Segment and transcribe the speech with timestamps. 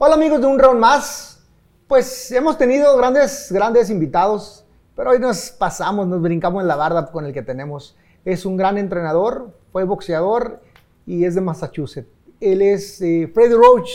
[0.00, 1.44] Hola amigos de un round más.
[1.88, 7.10] Pues hemos tenido grandes, grandes invitados, pero hoy nos pasamos, nos brincamos en la barda
[7.10, 7.96] con el que tenemos.
[8.24, 10.62] Es un gran entrenador, fue boxeador
[11.04, 12.08] y es de Massachusetts.
[12.38, 13.90] Él es eh, Freddy Roach.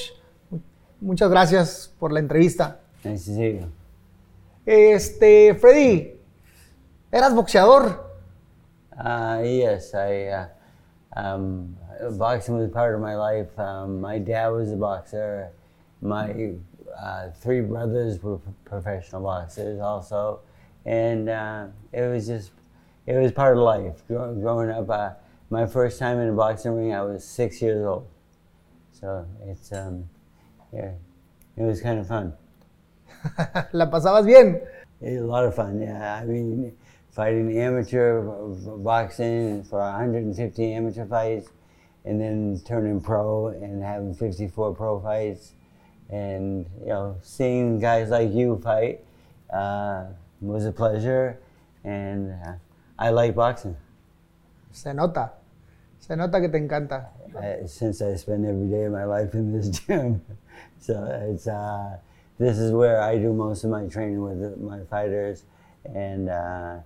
[0.99, 2.81] Muchas gracias por la entrevista.
[3.05, 3.69] You.
[4.65, 6.19] Este, Freddy,
[7.13, 8.11] ¿eras boxeador?
[8.91, 10.27] Uh, yes, I.
[10.33, 10.47] Uh,
[11.15, 11.77] um,
[12.17, 13.57] boxing was part of my life.
[13.57, 15.53] Um, my dad was a boxer.
[16.03, 16.51] My
[17.01, 20.41] uh, three brothers were p- professional boxers also,
[20.85, 22.51] and uh, it was just
[23.05, 24.05] it was part of life.
[24.07, 25.11] Grow, growing up, uh,
[25.49, 28.05] my first time in a boxing ring, I was six years old.
[28.91, 30.09] So it's um,
[30.73, 30.91] yeah,
[31.55, 32.33] it was kind of fun.
[33.71, 34.61] ¿La pasabas bien?
[34.99, 35.81] It was a lot of fun.
[35.81, 36.75] Yeah, I mean,
[37.11, 38.21] fighting amateur
[38.77, 41.47] boxing for 150 amateur fights,
[42.03, 45.53] and then turning pro and having 54 pro fights,
[46.09, 49.03] and you know, seeing guys like you fight
[49.51, 50.05] uh,
[50.41, 51.39] was a pleasure,
[51.83, 52.53] and uh,
[52.99, 53.75] I like boxing.
[54.71, 55.31] Se nota.
[55.99, 57.07] Se nota que te encanta.
[57.35, 60.21] uh, since I spend every day of my life in this gym.
[60.79, 61.97] so it's uh,
[62.37, 65.43] this is where I do most of my training with my fighters,
[65.85, 66.77] and uh,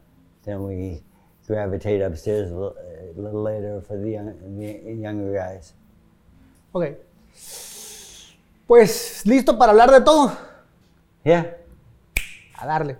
[0.44, 1.02] then we
[1.48, 5.73] gravitate upstairs a little, a little later for the, young, the younger guys.
[6.73, 6.95] Ok.
[8.68, 10.38] Pues listo para hablar de todo.
[11.23, 11.58] Yeah.
[12.58, 12.98] A darle.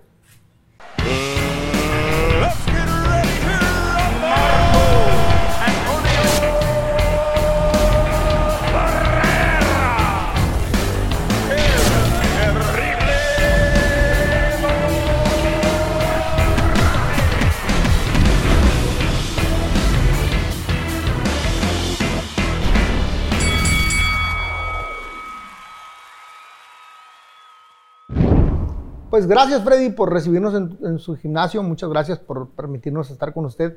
[29.18, 31.60] Pues gracias Freddy por recibirnos en, en su gimnasio.
[31.60, 33.76] Muchas gracias por permitirnos estar con usted.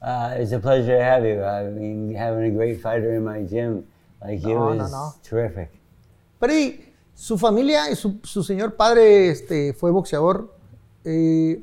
[0.00, 1.44] Uh, it's a pleasure to have you.
[1.44, 3.84] I mean, having a great fighter in my gym
[4.22, 5.12] like you No, is no.
[5.22, 5.68] terrific.
[6.40, 10.54] Freddy, su familia y su, su señor padre este, fue boxeador.
[11.04, 11.62] Eh,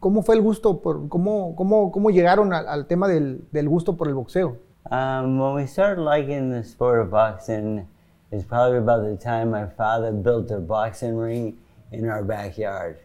[0.00, 0.82] ¿Cómo fue el gusto?
[0.82, 4.56] Por, cómo, cómo, ¿Cómo llegaron al, al tema del, del gusto por el boxeo?
[4.90, 7.86] Um, when we started liking the sport of boxing,
[8.32, 11.56] is probably about the time my father built a boxing ring
[11.92, 12.98] in our backyard,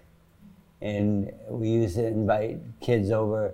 [0.82, 3.54] and we used to invite kids over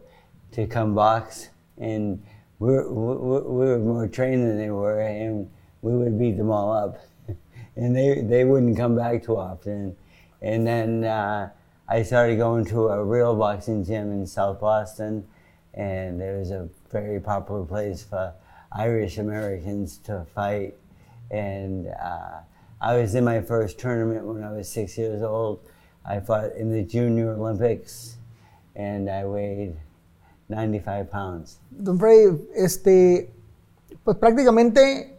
[0.51, 2.23] to come box, and
[2.59, 5.49] we were, we we were more trained than they were, and
[5.81, 6.97] we would beat them all up,
[7.75, 9.95] and they they wouldn't come back too often,
[10.41, 11.49] and then uh,
[11.89, 15.25] I started going to a real boxing gym in South Boston,
[15.73, 18.33] and it was a very popular place for
[18.71, 20.75] Irish Americans to fight.
[21.31, 22.39] And uh,
[22.81, 25.59] I was in my first tournament when I was six years old.
[26.05, 28.17] I fought in the Junior Olympics,
[28.75, 29.75] and I weighed
[30.49, 31.59] 95 pounds.
[31.71, 33.29] Don Freddie, este,
[34.03, 35.17] pues prácticamente,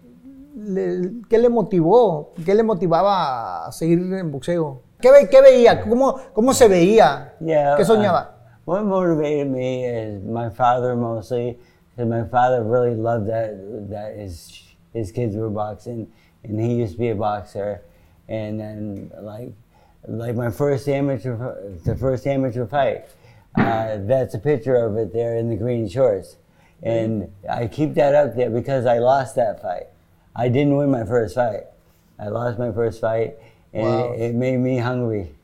[0.56, 2.32] le- ¿qué le motivó?
[2.44, 4.80] ¿Qué le motivaba a seguir en boxeo?
[5.00, 5.80] ¿Qué, ve- qué veía?
[5.82, 7.34] ¿Cómo, ¿Cómo se veía?
[7.40, 7.76] Yeah.
[7.76, 8.34] ¿Qué soñaba?
[8.66, 11.58] uh, what motivated me is my father mostly,
[11.96, 13.50] because my father really loved that
[13.90, 14.62] that his
[14.94, 16.06] his kids were boxing,
[16.48, 17.82] and he used to be a boxer,
[18.28, 19.53] and then like
[20.06, 21.36] like my first amateur
[21.84, 23.04] the first amateur fight,
[23.56, 26.37] uh, that's a picture of it there in the green shorts,
[26.82, 29.87] and I keep that up there because I lost that fight.
[30.34, 31.64] I didn't win my first fight.
[32.19, 33.37] I lost my first fight,
[33.72, 34.12] and Wow.
[34.12, 35.34] it, it made me hungry,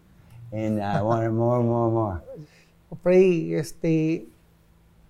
[0.53, 2.23] and I wanted more and more and more.
[3.03, 4.27] Freddie, este,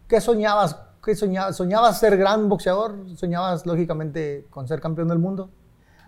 [0.08, 0.74] ¿qué soñabas?
[1.04, 1.56] ¿Qué soñabas?
[1.56, 2.96] ¿Soñabas ser gran boxeador?
[3.16, 5.50] ¿Soñabas, lógicamente, con ser campeón del mundo?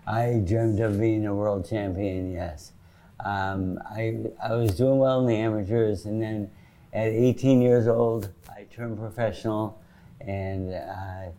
[0.07, 2.71] I dreamed of being a world champion, yes.
[3.19, 6.49] Um, I, I was doing well in the amateurs, and then
[6.93, 9.81] at 18 years old, I turned professional,
[10.21, 11.31] and uh,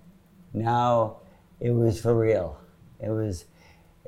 [0.52, 1.16] now
[1.60, 2.60] it was for real.
[3.00, 3.46] It was,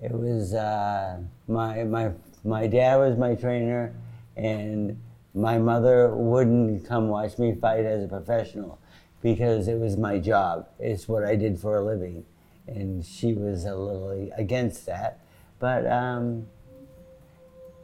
[0.03, 2.11] it was uh, my, my,
[2.45, 3.95] my dad was my trainer,
[4.37, 5.01] and
[5.33, 8.79] my mother wouldn't come watch me fight as a professional
[9.23, 10.69] because it was my job.
[10.79, 12.27] It's what I did for a living.
[12.75, 15.19] And she was a little against that.
[15.59, 16.47] But um,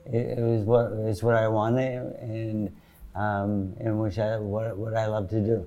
[0.06, 2.70] it, it was what it was what I wanted and
[3.14, 5.66] um, and which I what, what I love to do.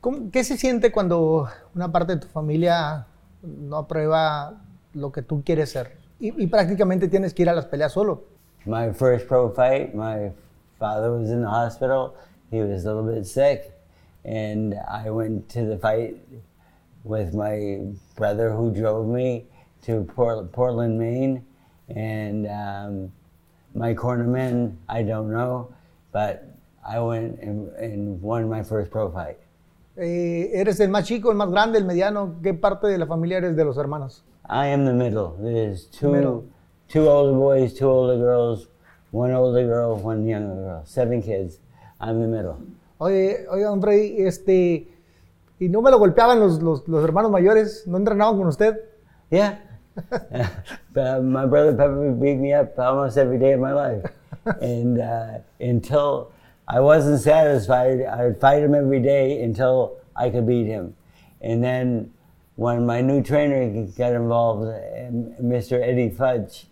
[0.00, 3.06] ¿Cómo- ¿Qué se siente cuando una parte de tu familia
[3.42, 4.60] no aprueba
[4.94, 5.96] lo que tú quieres ser?
[6.18, 8.24] Y, y prácticamente tienes que ir a las peleas solo.
[8.66, 10.32] My first pro fight, my
[10.78, 12.14] father was in the hospital.
[12.50, 13.72] He was a little bit sick,
[14.24, 16.16] and I went to the fight
[17.04, 17.80] with my
[18.16, 19.46] brother who drove me
[19.82, 21.44] to Port- Portland, Maine,
[21.88, 23.12] and um,
[23.74, 25.72] my cornerman, I don't know,
[26.12, 26.44] but
[26.86, 29.38] I went and, and won my first pro fight.
[29.96, 32.36] Eh, ¿Eres el más chico, el más grande, el mediano?
[32.42, 34.22] ¿Qué parte de la familia eres de los hermanos?
[34.48, 35.36] I am the middle.
[35.40, 36.44] There's two Middle.
[36.88, 38.68] two older boys, two older girls,
[39.10, 40.82] one older girl, one younger girl.
[40.84, 41.58] Seven kids.
[42.00, 42.58] I'm the middle.
[42.98, 43.46] Oye,
[43.80, 44.88] Freddy, este,
[45.60, 47.86] ¿y no me lo golpeaban los, los, los hermanos mayores?
[47.86, 48.80] ¿No entrenaban con usted?
[49.30, 49.58] Yeah.
[50.92, 54.02] but my brother Pepper beat me up almost every day of my life.
[54.60, 56.32] and uh, until
[56.66, 60.96] I wasn't satisfied, I would fight him every day until I could beat him.
[61.42, 62.12] And then
[62.56, 64.62] when my new trainer got involved,
[65.42, 65.80] Mr.
[65.82, 66.64] Eddie Futch,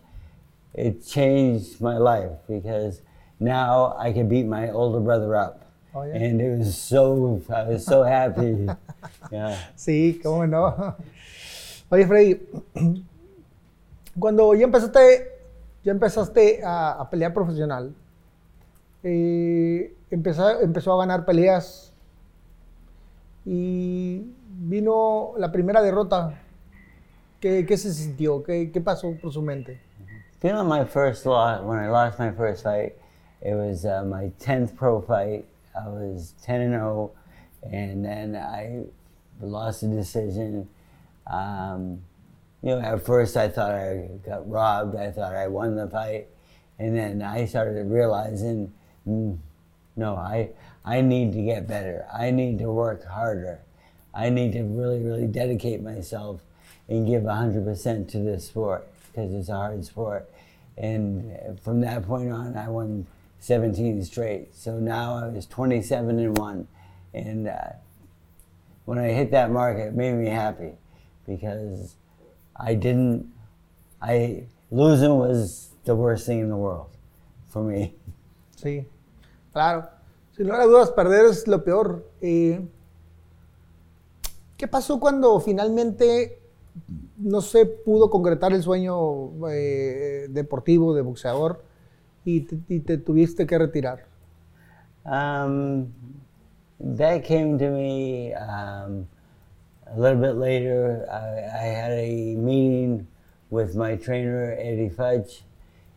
[0.75, 3.03] it changed my life because
[3.41, 5.68] now I could beat my older brother up.
[5.99, 6.15] Oh, yeah?
[6.15, 8.67] And it was so, I was so happy.
[9.33, 9.57] yeah.
[9.75, 10.95] Sí, cómo no.
[11.91, 12.41] Oye, Freddy,
[14.21, 15.27] cuando ya empezaste,
[15.83, 17.93] ya empezaste a, a pelear profesional,
[19.03, 21.93] eh, empezó, empezó a ganar peleas
[23.45, 26.39] y vino la primera derrota.
[27.41, 28.43] ¿Qué, qué se sintió?
[28.45, 29.81] ¿Qué, ¿Qué pasó por su mente?
[30.41, 32.95] Feeling my first loss, when I lost my first fight,
[33.41, 35.45] it was uh, my 10th pro fight.
[35.85, 37.13] I was 10 and 0,
[37.63, 38.85] and then I
[39.41, 40.69] lost a decision.
[41.31, 42.03] Um,
[42.63, 44.97] you know, at first I thought I got robbed.
[44.97, 46.29] I thought I won the fight,
[46.79, 48.73] and then I started realizing,
[49.07, 49.39] mm,
[49.97, 50.51] no, I
[50.85, 52.07] I need to get better.
[52.13, 53.61] I need to work harder.
[54.15, 56.41] I need to really, really dedicate myself
[56.89, 60.31] and give 100% to this sport because it's a hard sport.
[60.77, 63.07] And from that point on, I won
[63.41, 64.55] 17 straight.
[64.55, 66.69] So now I was 27 and 1.
[67.15, 67.73] And uh,
[68.85, 70.73] when I hit that mark, it made me happy
[71.27, 71.95] because
[72.57, 73.27] I didn't,
[74.03, 76.89] I, losing was the worst thing in the world
[77.49, 77.95] for me.
[78.57, 78.87] Sí,
[79.53, 79.89] claro.
[80.37, 82.05] Sin lugar a dudas, perder es lo peor.
[82.21, 82.61] Eh,
[84.57, 86.41] ¿Qué pasó cuando finalmente
[87.17, 91.65] no se pudo concretar el sueño eh, deportivo de boxeador
[92.29, 94.01] y te, y te tuviste que retirar?
[95.05, 95.93] Um,
[96.81, 99.09] that came to me um,
[99.87, 101.07] a little bit later.
[101.11, 103.07] I, I had a meeting
[103.51, 105.43] with my trainer Eddie Futch,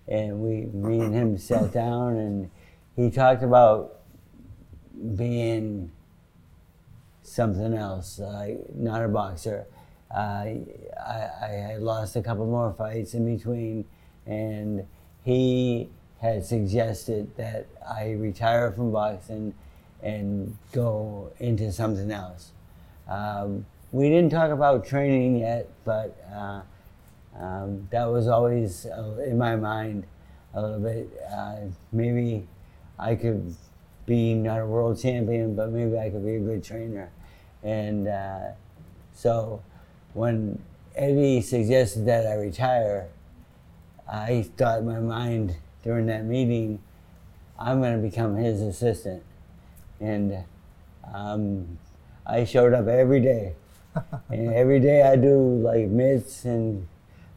[0.08, 2.50] and we, me and him sat down, and
[2.96, 4.00] he talked about
[5.16, 5.92] being
[7.24, 9.66] something else, like not a boxer.
[10.14, 13.86] Uh, I, I had lost a couple more fights in between,
[14.26, 14.86] and
[15.24, 15.90] he
[16.22, 19.56] had suggested that I retire from boxing
[20.04, 22.52] and go into something else.
[23.08, 26.62] Um, we didn't talk about training yet, but uh,
[27.38, 30.06] um, that was always uh, in my mind
[30.54, 31.10] a little bit.
[31.32, 31.58] Uh,
[31.92, 32.48] maybe
[33.00, 33.56] I could
[34.06, 37.10] be not a world champion, but maybe I could be a good trainer.
[37.64, 38.52] And uh,
[39.14, 39.62] so
[40.14, 40.62] when
[40.96, 43.10] Eddie suggested that I retire,
[44.12, 46.80] I thought in my mind during that meeting,
[47.60, 49.24] I'm going to become his assistant.
[50.00, 50.44] And
[51.14, 51.78] um,
[52.26, 53.56] I showed up every day.
[54.30, 56.88] and every day I do like mitts and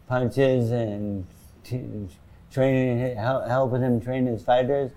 [0.08, 1.26] punches and
[1.64, 1.82] t-
[2.50, 4.92] training, hel- helping him train his fighters.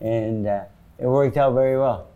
[0.00, 0.64] And uh,
[0.98, 2.06] it worked out very well.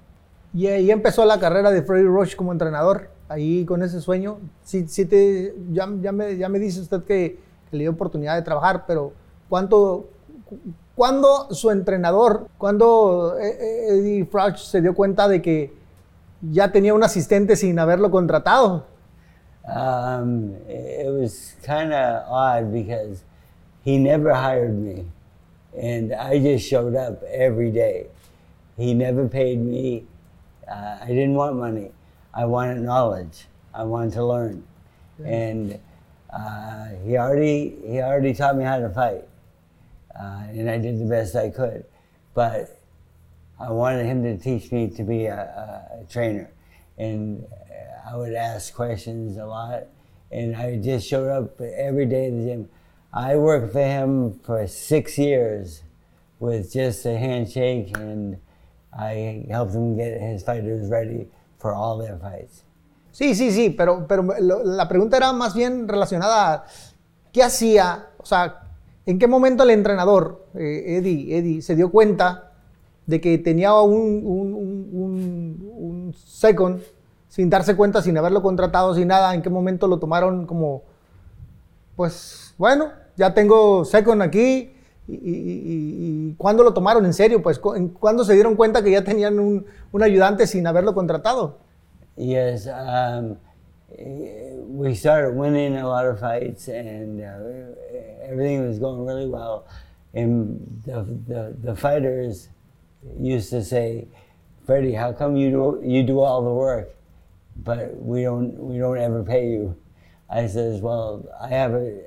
[0.54, 4.38] Y ahí empezó la carrera de Freddy Roach como entrenador, ahí con ese sueño.
[4.64, 7.38] Sí, sí te, ya, ya, me, ya me dice usted que,
[7.70, 9.12] que le dio oportunidad de trabajar, pero
[9.50, 10.15] ¿cuánto, cu-
[10.94, 15.72] ¿cuándo su entrenador, cuándo eh, eh, Eddie Futch se dio cuenta de que
[16.40, 18.86] ya tenía un asistente sin haberlo contratado?
[19.68, 23.24] Um, it was kind of odd because
[23.82, 25.06] he never hired me,
[25.76, 28.06] and I just showed up every day.
[28.76, 30.04] He never paid me.
[30.68, 31.90] Uh, I didn't want money.
[32.32, 33.46] I wanted knowledge.
[33.74, 34.62] I wanted to learn,
[35.24, 35.80] and
[36.30, 39.24] uh, he already he already taught me how to fight,
[40.18, 41.84] uh, and I did the best I could.
[42.34, 42.80] But
[43.58, 46.50] I wanted him to teach me to be a, a, trainer,
[46.98, 47.46] and
[48.06, 49.84] I would ask questions a lot,
[50.30, 52.68] and I just showed up every day at the gym.
[53.12, 55.82] I worked for him for six years
[56.38, 58.36] with just a handshake, and
[58.92, 62.62] I helped him get his fighters ready for all their fights.
[63.12, 66.64] Sí, sí, sí, pero, pero lo- la pregunta era más bien relacionada a
[67.32, 68.65] qué hacía, o sea,
[69.06, 72.52] en qué momento el entrenador, eh, Eddie, Eddie, se dio cuenta
[73.06, 76.80] de que tenía un, un, un- un- second
[77.28, 80.82] sin darse cuenta, sin haberlo contratado, sin nada, ¿en qué momento lo tomaron como,
[81.96, 84.72] pues, bueno, ya tengo second aquí?
[85.08, 87.42] ¿Y, y, y- y cuándo lo tomaron en serio?
[87.42, 89.66] Pues, ¿cuándo se dieron cuenta que ya tenían un,
[90.02, 91.58] ayudante sin haberlo contratado?
[92.16, 93.36] Yes, um,
[93.98, 97.74] we started winning a lot of fights, and uh,
[98.22, 99.66] everything was going really well.
[100.14, 102.48] And the, the the fighters
[103.18, 104.06] used to say,
[104.64, 106.94] "Freddie, how come you do you do all the work,
[107.56, 109.76] but we don't we don't ever pay you?"
[110.28, 112.02] I says, "Well, I have a,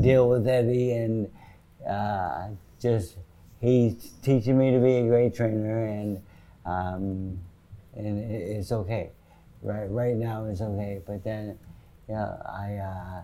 [0.00, 1.30] deal with Eddie, and
[1.88, 2.48] uh,
[2.80, 3.16] just
[3.60, 6.22] he's teaching me to be a great trainer, and."
[6.66, 7.40] Um,
[7.96, 9.10] and it's okay.
[9.62, 11.00] Right, right now it's okay.
[11.06, 11.58] But then,
[12.08, 13.22] yeah, I uh,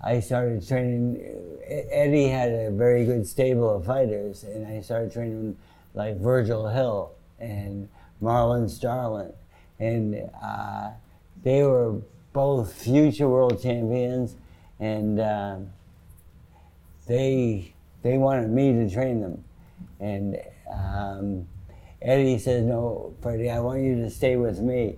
[0.00, 1.20] I started training.
[1.66, 5.56] Eddie had a very good stable of fighters, and I started training
[5.94, 7.88] like Virgil Hill and
[8.22, 9.32] Marlon Starling,
[9.78, 10.90] and uh,
[11.42, 12.00] they were
[12.32, 14.34] both future world champions,
[14.80, 15.70] and um,
[17.06, 19.44] they they wanted me to train them,
[20.00, 20.38] and
[20.72, 21.46] um,
[22.00, 24.96] Eddie says, "No, Freddie, I want you to stay with me."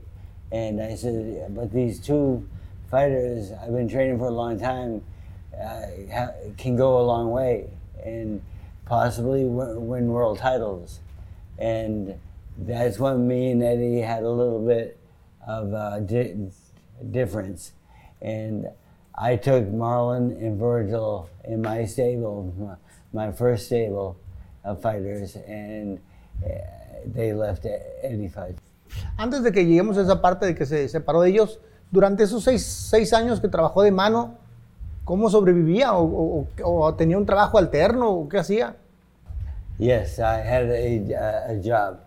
[0.51, 2.49] And I said, "But these two
[2.91, 5.03] fighters I've been training for a long time
[5.59, 5.83] uh,
[6.57, 7.69] can go a long way,
[8.03, 8.43] and
[8.87, 11.01] possibly win, world titles."
[11.59, 12.19] And
[12.57, 14.99] that's when me and Eddie had a little bit
[15.47, 16.51] of uh, di-
[17.11, 17.73] difference,
[18.23, 18.69] and
[19.15, 22.79] I took Marlon and Virgil in my stable,
[23.13, 24.17] my, first stable
[24.65, 25.99] of fighters, and
[26.45, 26.49] uh,
[27.05, 27.67] they left
[28.03, 28.57] Eddie fight.
[29.17, 32.45] Antes de que lleguemos a esa parte de que se separó de ellos, durante esos
[32.45, 34.35] seis, seis años que trabajó de mano,
[35.05, 35.95] ¿cómo sobrevivía?
[35.95, 38.11] ¿O, o- o- tenía un trabajo alterno?
[38.11, 38.77] ¿O qué hacía?
[39.79, 41.99] Yes, I had a, a job.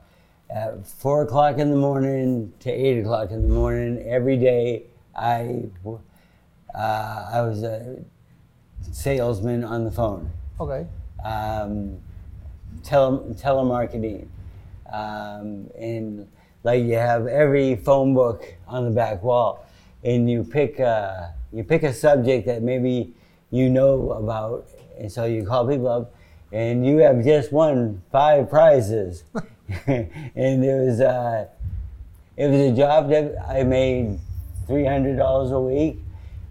[0.50, 4.88] At four o'clock in the morning to eight o'clock in the morning every day.
[5.16, 5.98] I uh,
[6.76, 7.96] I was a
[8.92, 10.30] salesman on the phone.
[10.60, 10.86] Ok.
[11.24, 11.98] um,
[12.84, 14.28] tele- telemarketing.
[14.92, 16.28] Um, and
[16.64, 19.66] like you have every phone book on the back wall,
[20.04, 23.14] and you pick a, you pick a subject that maybe
[23.50, 26.14] you know about, and so you call people up,
[26.52, 29.24] and you have just won five prizes,
[29.88, 31.48] and it was uh,
[32.36, 34.20] it was a job that I made
[34.68, 36.00] three hundred dollars a week.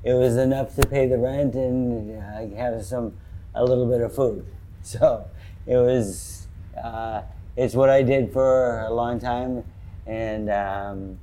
[0.04, 3.12] It was enough to pay the rent and uh, have some
[3.54, 4.46] a little bit of food.
[4.82, 5.26] So
[5.66, 6.46] it was
[6.82, 7.20] uh,
[7.54, 9.62] it's what I did for a long time,
[10.10, 11.18] and um,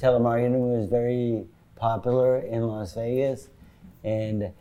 [0.00, 1.44] telemarketing was very
[1.76, 3.48] popular in Las Vegas,
[4.04, 4.52] and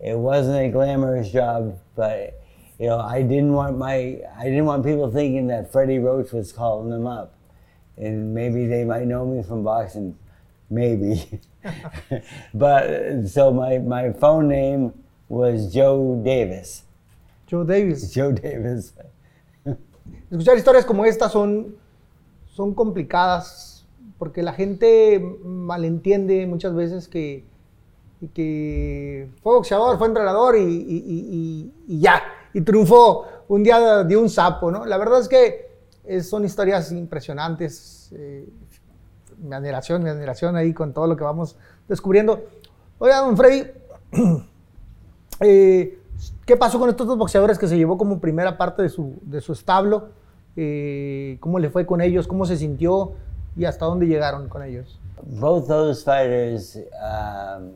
[0.00, 2.42] it wasn't a glamorous job, but
[2.78, 6.52] you know I didn't want my I didn't want people thinking that Freddie Roach was
[6.52, 7.36] calling them up
[7.96, 10.16] and maybe they might know me from boxing,
[10.70, 11.40] maybe.
[12.54, 14.92] but so my, my phone name
[15.28, 16.82] was Joe Davis.
[17.46, 18.12] Joe Davis.
[18.12, 18.92] Joe Davis.
[20.30, 21.74] Escuchar historias como esta son,
[22.56, 23.86] son complicadas
[24.18, 27.44] porque la gente malentiende muchas veces que,
[28.32, 32.22] que fue boxeador, fue entrenador y, y- y- y- ya,
[32.54, 34.86] y triunfó un día de un sapo, ¿no?
[34.86, 38.10] La verdad es que son historias impresionantes.
[38.12, 38.48] eh,
[39.38, 41.56] mi admiración, mi admiración ahí con todo lo que vamos
[41.88, 42.42] descubriendo.
[42.98, 43.70] Oiga, don Freddy,
[45.40, 45.98] eh,
[46.46, 49.42] ¿Qué pasó con estos dos boxeadores que se llevó como primera parte de su, de
[49.42, 50.08] su establo?
[50.56, 52.26] Eh, ¿Cómo le fue con ellos?
[52.26, 53.12] ¿Cómo se sintió?
[53.56, 54.98] ¿Y hasta dónde llegaron con ellos?
[55.22, 57.72] Both those fighters, um,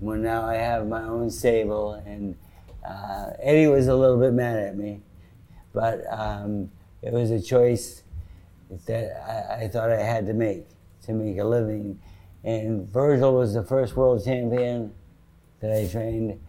[0.00, 2.34] when now I have my own stable, and
[2.84, 5.00] uh, Eddie was a little bit mad at me,
[5.72, 6.70] but um,
[7.02, 8.02] it was a choice
[8.86, 10.66] that I, I thought I had to make
[11.06, 12.00] to make a living.
[12.44, 14.92] And Virgil was the first world champion
[15.60, 16.40] that I trained,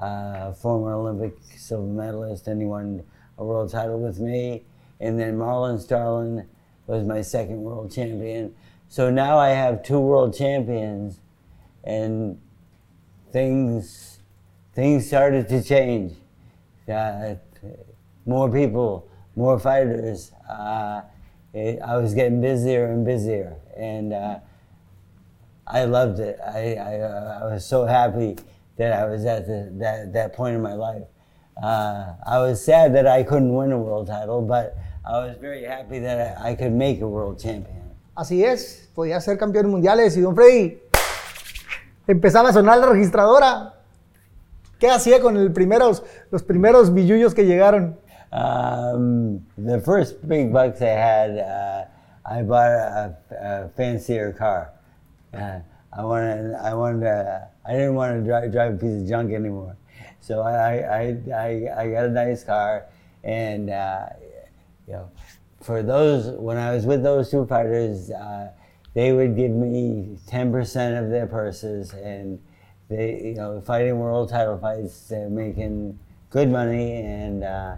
[0.00, 3.02] uh, former Olympic silver medalist, and he won
[3.36, 4.64] a world title with me.
[5.00, 6.46] And then Marlon Starling
[6.86, 8.54] was my second world champion.
[8.88, 11.20] So now I have two world champions,
[11.84, 12.40] and
[13.32, 14.20] things
[14.74, 16.14] things started to change.
[16.92, 17.34] Uh,
[18.24, 20.32] more people, more fighters.
[20.48, 21.02] Uh,
[21.52, 24.38] it, I was getting busier and busier, and uh,
[25.66, 26.38] I loved it.
[26.44, 28.36] I, I, uh, I was so happy
[28.78, 31.02] that I was at the, that, that point in my life.
[31.60, 35.64] Uh, I was sad that I couldn't win a world title, but I was very
[35.64, 37.82] happy that I, I could make a world champion.
[38.16, 40.78] Así es, podía ser campeón mundiales y don Freddy
[42.06, 43.74] empezaba a sonar la registradora.
[44.78, 47.96] ¿Qué hacía con el primeros, los primeros billullos que llegaron?
[48.30, 51.84] Um, the first big bucks I had, uh,
[52.24, 54.72] I bought a, a fancier car.
[55.32, 55.60] Uh,
[55.98, 59.32] I wanted, I wanted, to, I didn't want to drive, drive a piece of junk
[59.32, 59.76] anymore.
[60.20, 62.86] So I, I, I, I got a nice car,
[63.24, 64.06] and uh,
[64.86, 65.10] you know,
[65.60, 68.52] for those when I was with those two fighters, uh,
[68.94, 72.38] they would give me ten percent of their purses, and
[72.88, 75.98] they, you know, fighting world title fights, they're making
[76.30, 77.74] good money, and uh,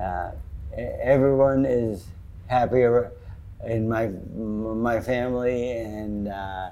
[0.00, 0.32] uh,
[0.76, 2.06] everyone is
[2.48, 3.12] happier
[3.64, 6.70] in my my family, and uh,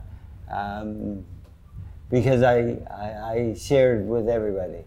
[0.51, 1.23] um,
[2.11, 4.85] because I, I I shared with everybody.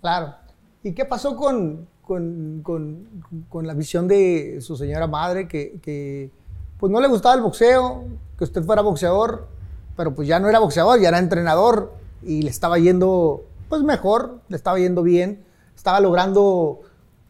[0.00, 0.34] Claro.
[0.82, 3.06] ¿Y qué pasó con, con, con-
[3.48, 6.30] con la visión de su señora madre que, que,
[6.78, 8.04] pues no le gustaba el boxeo,
[8.36, 9.46] que usted fuera boxeador,
[9.96, 11.92] pero pues ya no era boxeador, ya era entrenador
[12.22, 15.44] y le estaba yendo pues mejor, le estaba yendo bien,
[15.76, 16.80] estaba logrando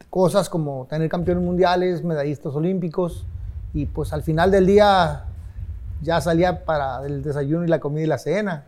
[0.09, 3.27] cosas como tener campeones mundiales, medallistas olímpicos
[3.75, 5.25] y pues al final del día
[6.03, 8.65] ya salía para el desayuno y la comida y la cena.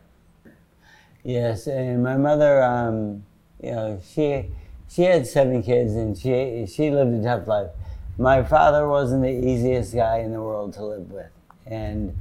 [1.25, 3.25] Yes, and my mother, um,
[3.63, 4.51] you know, she
[4.89, 7.71] she had seven kids and she she lived a tough life.
[8.19, 11.31] My father wasn't the easiest guy in the world to live with,
[11.67, 12.15] and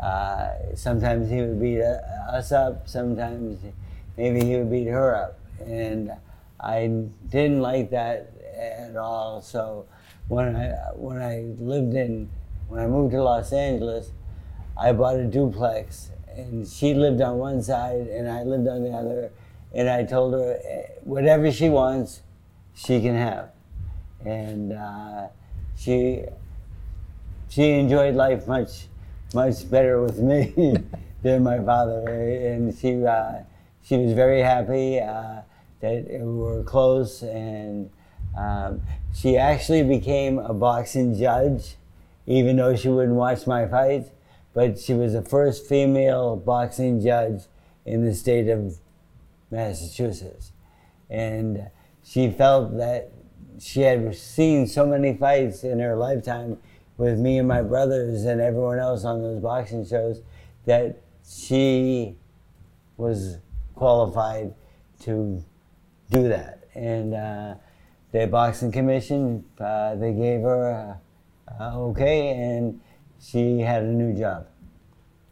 [0.00, 2.00] uh, sometimes he would beat uh,
[2.32, 2.88] us up.
[2.88, 3.60] Sometimes
[4.16, 6.12] maybe he would beat her up, and
[6.58, 9.42] I didn't like that at all.
[9.42, 9.84] So
[10.28, 12.30] when I when I lived in
[12.68, 14.10] when I moved to Los Angeles,
[14.78, 18.90] I bought a duplex, and she lived on one side, and I lived on the
[18.90, 19.32] other.
[19.74, 22.22] And I told her, eh, whatever she wants,
[22.74, 23.50] she can have.
[24.24, 25.28] And uh,
[25.76, 26.24] she
[27.48, 28.88] she enjoyed life much
[29.34, 30.76] much better with me
[31.22, 33.40] than my father, and she uh,
[33.82, 35.40] she was very happy uh,
[35.80, 37.90] that we were close, and
[38.36, 38.82] um,
[39.14, 41.76] she actually became a boxing judge,
[42.26, 44.10] even though she wouldn't watch my fights.
[44.56, 47.42] But she was the first female boxing judge
[47.84, 48.78] in the state of
[49.50, 50.52] Massachusetts,
[51.10, 51.68] and
[52.02, 53.12] she felt that
[53.60, 56.56] she had seen so many fights in her lifetime
[56.96, 60.22] with me and my brothers and everyone else on those boxing shows
[60.64, 62.16] that she
[62.96, 63.36] was
[63.74, 64.54] qualified
[65.00, 65.44] to
[66.10, 66.64] do that.
[66.74, 67.56] And uh,
[68.10, 71.00] the boxing commission, uh, they gave her a,
[71.60, 72.80] a okay, and
[73.20, 74.46] she had a new job.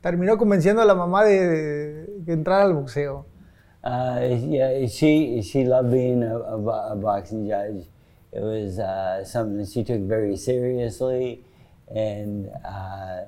[0.03, 3.27] Terminó convenciendo a la mamá de, entrara al boxeo.
[3.83, 7.87] Uh, yeah, she she loved being a, a, a boxing judge.
[8.33, 11.44] It was uh, something she took very seriously,
[11.88, 13.27] and uh,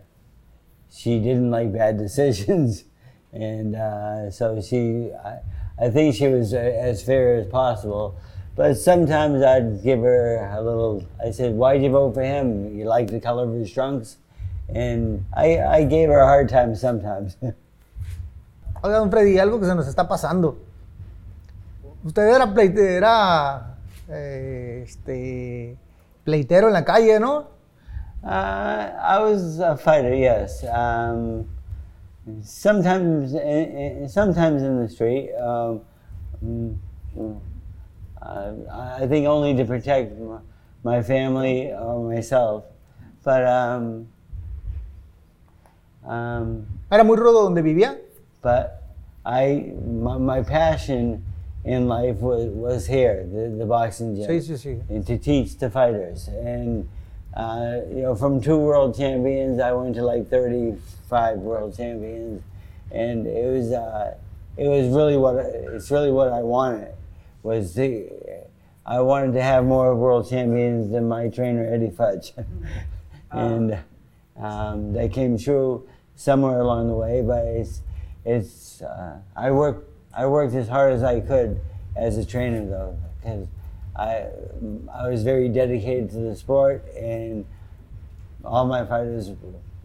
[0.90, 2.85] she didn't like bad decisions,
[3.33, 5.38] and uh, so she, I,
[5.79, 8.19] I think she was uh, as fair as possible.
[8.57, 11.07] But sometimes I'd give her a little.
[11.23, 12.77] I said, "Why'd you vote for him?
[12.77, 14.16] You like the color of his trunks?"
[14.68, 17.37] And I, I gave her a hard time sometimes.
[18.83, 20.59] Oiga, don Freddie, algo que se nos está pasando.
[22.05, 23.76] Usted era, pleite- era
[24.09, 25.76] eh, este,
[26.24, 27.48] pleitero en la calle, ¿no?
[28.22, 30.64] Uh, I was a fighter, yes.
[30.64, 31.46] Um,
[32.42, 33.40] sometimes, in,
[34.02, 35.31] in, sometimes in the street.
[35.37, 35.81] Um,
[38.20, 38.52] uh,
[39.00, 40.12] I think only to protect
[40.83, 42.64] my family or myself.
[43.22, 44.09] But um,
[46.07, 47.99] um, Era muy rudo donde vivía.
[48.42, 48.83] but
[49.25, 51.25] I, my, my passion
[51.64, 54.81] in life was, was here, the, the boxing gym Sí, sí, sí.
[54.88, 56.29] and to teach the fighters.
[56.29, 56.88] And
[57.35, 62.42] uh, you know, from two world champions, I went to like 35 world champions,
[62.92, 64.14] and it was uh,
[64.57, 66.95] it was really what it's really what I wanted
[67.42, 68.09] was the
[68.87, 72.33] I wanted to have more world champions than my trainer Eddie Futch,
[73.33, 73.77] and
[74.40, 77.22] um, that came true somewhere along the way.
[77.22, 77.83] But it's
[78.24, 81.61] it's uh, I worked I worked as hard as I could
[81.94, 83.46] as a trainer though because
[83.94, 84.26] I
[84.92, 87.46] I was very dedicated to the sport and
[88.44, 89.31] all my fighters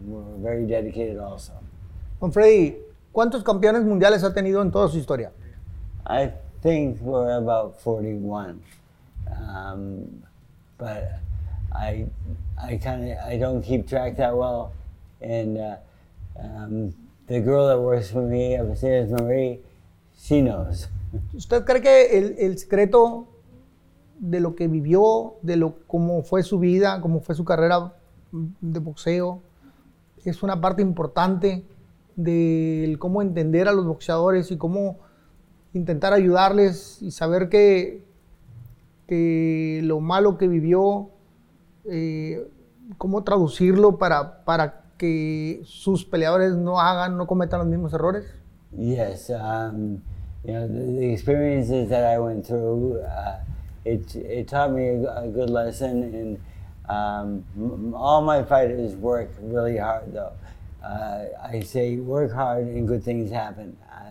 [0.00, 1.52] were very dedicated also.
[2.20, 2.76] Don Freddie,
[3.12, 5.32] ¿cuántos campeones mundiales ha tenido en toda su historia?
[6.06, 8.62] I think we're about 41,
[9.36, 10.22] um,
[10.78, 11.18] but
[11.72, 12.06] I
[12.60, 14.72] I kind of I don't keep track that well,
[15.20, 15.76] and uh,
[16.36, 16.92] um,
[17.26, 19.60] the girl that works for me upstairs, Marie,
[20.16, 20.88] she knows.
[21.34, 23.28] ¿Usted cree que el, el secreto
[24.18, 27.92] de lo que vivió, de lo cómo fue su vida, cómo fue su carrera
[28.32, 29.40] de boxeo,
[30.24, 31.64] es una parte importante
[32.16, 34.98] del cómo entender a los boxeadores y cómo
[35.74, 38.04] intentar ayudarles y saber que,
[39.06, 41.10] que lo malo que vivió,
[41.86, 42.46] eh,
[42.98, 48.24] cómo traducirlo para, para que sus peleadores no hagan, no cometan los mismos errores?
[48.70, 50.00] Yes, um,
[50.44, 53.40] you know, the, the experiences that I went through, uh,
[53.84, 56.04] it, it taught me a, a good lesson.
[56.14, 56.40] And
[56.88, 60.34] um, all my fighters work really hard, though.
[60.84, 63.76] Uh, I say work hard and good things happen.
[63.92, 64.10] Uh,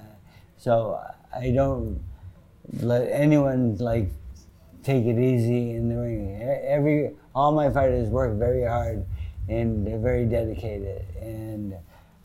[0.58, 1.00] so
[1.34, 2.04] I don't
[2.82, 4.10] let anyone like
[4.84, 6.42] take it easy in the ring.
[6.42, 9.06] Every all my fighters work very hard
[9.50, 11.06] and they're very dedicated.
[11.20, 11.76] And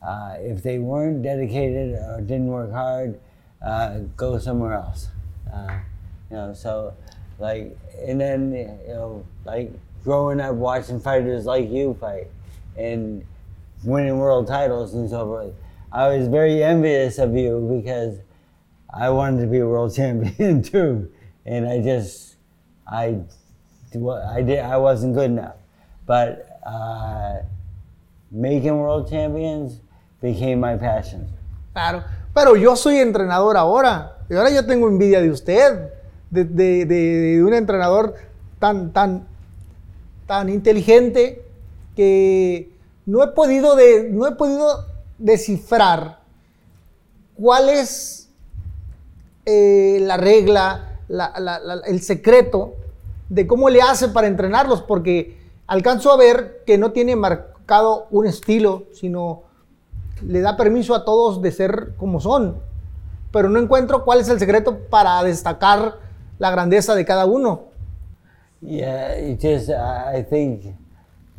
[0.06, 3.20] uh, if they weren't dedicated or didn't work hard,
[3.64, 5.08] uh, go somewhere else.
[5.52, 5.78] Uh,
[6.30, 6.94] you know, so
[7.38, 7.76] like,
[8.06, 9.72] and then you know, like
[10.04, 12.28] growing up watching fighters like you fight
[12.76, 13.24] and
[13.84, 15.54] winning world titles and so forth,
[15.92, 18.18] I was very envious of you because
[18.92, 21.10] I wanted to be a world champion too,
[21.44, 22.36] and I just
[22.86, 23.20] I
[23.94, 25.56] I did I wasn't good enough,
[26.06, 27.38] but uh,
[28.30, 29.80] making world champions
[30.20, 31.26] became my passion.
[31.72, 32.02] Claro,
[32.34, 34.12] pero yo soy entrenador ahora.
[34.28, 35.90] Y ahora yo tengo envidia de usted,
[36.30, 38.14] de, de- de- un entrenador
[38.58, 39.26] tan, tan,
[40.26, 41.44] tan inteligente
[41.94, 42.70] que
[43.06, 44.84] no he podido, de, no he podido
[45.18, 46.18] descifrar
[47.36, 48.28] cuál es
[49.44, 52.74] eh, la regla, la- la- la- el secreto
[53.28, 58.26] de cómo le hace para entrenarlos, porque alcanzo a ver que no tiene marcado un
[58.26, 59.42] estilo, sino
[60.22, 62.58] le da permiso a todos de ser como son,
[63.32, 65.96] pero no encuentro cuál es el secreto para destacar
[66.38, 67.64] la grandeza de cada uno.
[68.62, 70.74] Yeah, it just I I think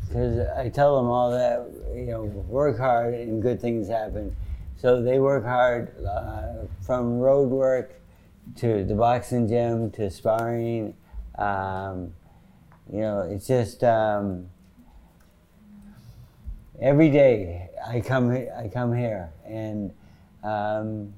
[0.00, 4.34] because I tell them all that you know work hard and good things happen.
[4.76, 8.00] So they work hard uh, from road work
[8.56, 10.94] to the boxing gym to sparring.
[11.36, 12.12] Um,
[12.92, 14.48] you know, it's just um,
[16.80, 19.92] every day I come I come here and
[20.42, 21.12] um,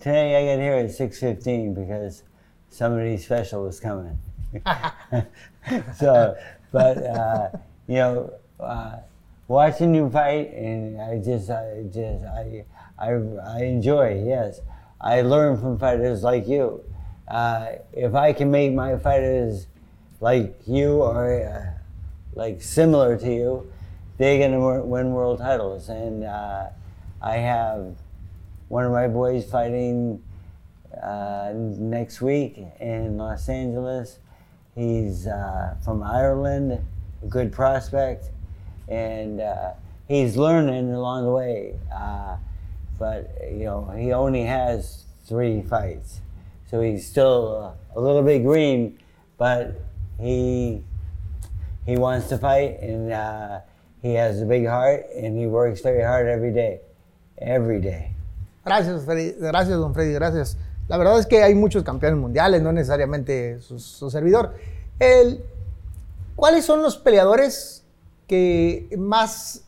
[0.00, 2.22] today I got here at six fifteen because
[2.70, 4.18] somebody special was coming.
[5.96, 6.36] so,
[6.72, 7.48] but uh,
[7.86, 8.96] you know, uh,
[9.48, 12.64] watching you fight, and I just, I just, I,
[12.98, 14.22] I, I enjoy.
[14.24, 14.60] Yes,
[15.00, 16.82] I learn from fighters like you.
[17.28, 19.66] Uh, if I can make my fighters
[20.20, 21.78] like you or uh,
[22.34, 23.72] like similar to you,
[24.18, 25.88] they're gonna win world titles.
[25.88, 26.68] And uh,
[27.20, 27.96] I have
[28.68, 30.22] one of my boys fighting
[31.02, 34.18] uh, next week in Los Angeles.
[34.74, 36.84] He's uh, from Ireland,
[37.22, 38.30] a good prospect,
[38.88, 39.72] and uh,
[40.08, 41.74] he's learning along the way.
[41.94, 42.36] Uh,
[42.98, 46.20] but you know, he only has three fights,
[46.70, 48.98] so he's still a little bit green,
[49.38, 49.85] but
[50.18, 50.82] he
[51.86, 53.60] he wants to fight, and uh,
[54.02, 56.80] he has a big heart, and he works very hard every day,
[57.38, 58.12] every day.
[58.64, 59.32] Gracias, Freddy.
[59.38, 60.56] gracias, don Freddy, gracias.
[60.88, 64.54] La verdad es que hay muchos campeones mundiales, no necesariamente su, su servidor.
[64.98, 65.44] El-
[66.34, 67.82] ¿Cuáles son los peleadores
[68.28, 69.62] que más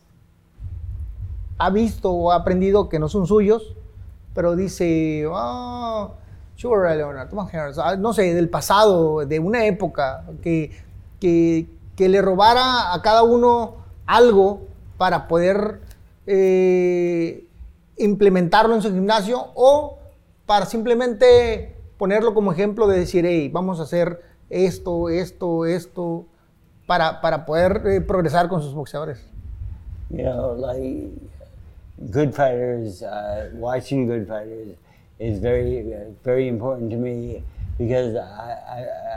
[1.59, 3.75] ha visto o ha aprendido que no son suyos,
[4.35, 6.11] pero dice, ah,
[6.59, 7.31] Sugar Ray Leonard,
[8.01, 10.73] no sé, del pasado, de una época, que,
[11.21, 14.63] que, que le robara a cada uno algo
[14.97, 15.79] para poder
[16.27, 17.45] eh,
[17.97, 20.01] implementarlo en su gimnasio o
[20.47, 26.27] para simplemente ponerlo como ejemplo de decir, hey, vamos a hacer esto, esto, esto,
[26.89, 29.25] para, para poder eh, progresar con sus boxeadores.
[30.11, 30.25] you
[30.57, 31.13] like
[32.11, 34.77] good fighters, uh, watching good fighters
[35.19, 35.85] is very,
[36.25, 37.43] very important to me
[37.77, 38.59] because I,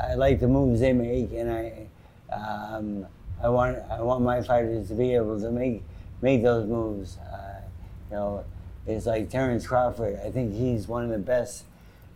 [0.08, 1.88] I, I like the moves they make, and I,
[2.34, 3.06] um,
[3.42, 5.84] I want, I want my fighters to be able to make,
[6.22, 7.18] make those moves.
[7.18, 7.62] Uh,
[8.10, 8.46] you know,
[8.86, 10.20] it's like Terrence Crawford.
[10.26, 11.66] I think he's one of the best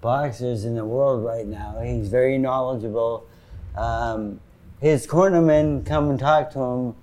[0.02, 1.80] boxers in the world right now.
[1.84, 3.26] He's very knowledgeable.
[3.76, 4.40] Um,
[4.82, 6.96] his cornermen come and talk to him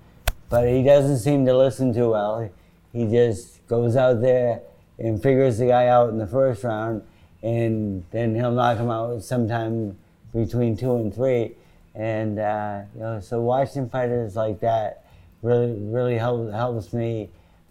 [0.53, 2.47] but he doesn't seem to listen too well.
[2.91, 4.61] He just goes out there
[4.99, 7.01] and figures the guy out in the first round,
[7.41, 9.97] and then he'll knock him out sometime
[10.33, 11.55] between two and three.
[11.95, 15.05] And uh, you know, so watching fighters like that
[15.41, 17.29] really, really help, helps me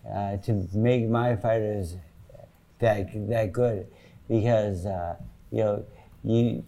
[0.09, 1.97] uh, to make my fighters
[2.79, 3.87] that that good
[4.29, 5.17] because uh,
[5.51, 5.85] you know
[6.25, 6.65] you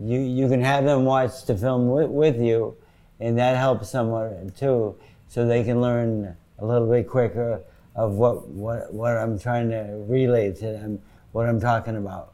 [0.00, 2.76] you you can have them watch the film with, with you,
[3.20, 4.96] and that helps somewhat too,
[5.28, 7.60] so they can learn a little bit quicker
[7.98, 11.00] of what what what I'm trying to relay to them,
[11.32, 12.32] what I'm talking about.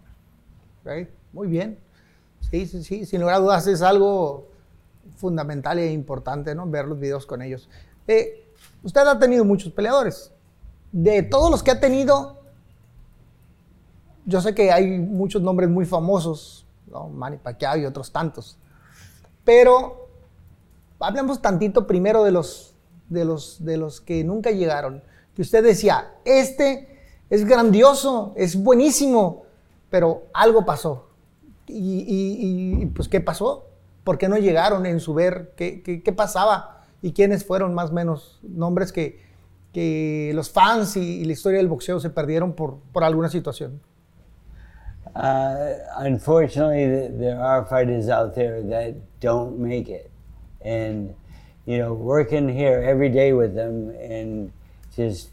[0.85, 1.09] ¿ok?
[1.33, 1.79] Muy bien.
[2.51, 4.49] Sí, sí, sí, sin lugar a dudas es algo
[5.17, 6.69] fundamental e importante, ¿no?
[6.69, 7.69] Ver los videos con ellos.
[8.07, 8.47] Eh,
[8.83, 10.31] usted ha tenido muchos peleadores.
[10.93, 12.43] De todos los que ha tenido,
[14.27, 17.09] yo sé que hay muchos nombres muy famosos, ¿no?
[17.09, 18.59] Manny Pacquiao y otros tantos.
[19.45, 20.09] Pero
[21.01, 22.75] hablemos tantito primero de los,
[23.09, 25.03] de los, de los que nunca llegaron.
[25.35, 26.89] Que usted decía, este
[27.31, 29.45] es grandioso, es buenísimo,
[29.91, 31.09] pero algo pasó.
[31.67, 33.67] Y, y- y, pues, ¿qué pasó?
[34.05, 35.53] ¿Por qué no llegaron en su ver?
[35.57, 36.83] ¿Qué, qué- qué pasaba?
[37.03, 39.21] ¿Y quiénes fueron más o menos nombres que,
[39.73, 43.81] que los fans y, y la historia del boxeo se perdieron por, por alguna situación?
[45.15, 50.11] Uh, unfortunately, th- there are fighters out there that don't make it,
[50.65, 51.15] and
[51.67, 54.51] you know, working here every day with them and
[54.97, 55.31] just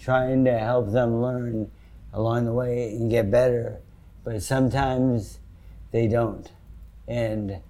[0.00, 1.70] trying to help them learn
[2.12, 3.80] along the way and get better,
[4.24, 5.38] but sometimes
[5.90, 6.50] they don't,
[7.06, 7.60] and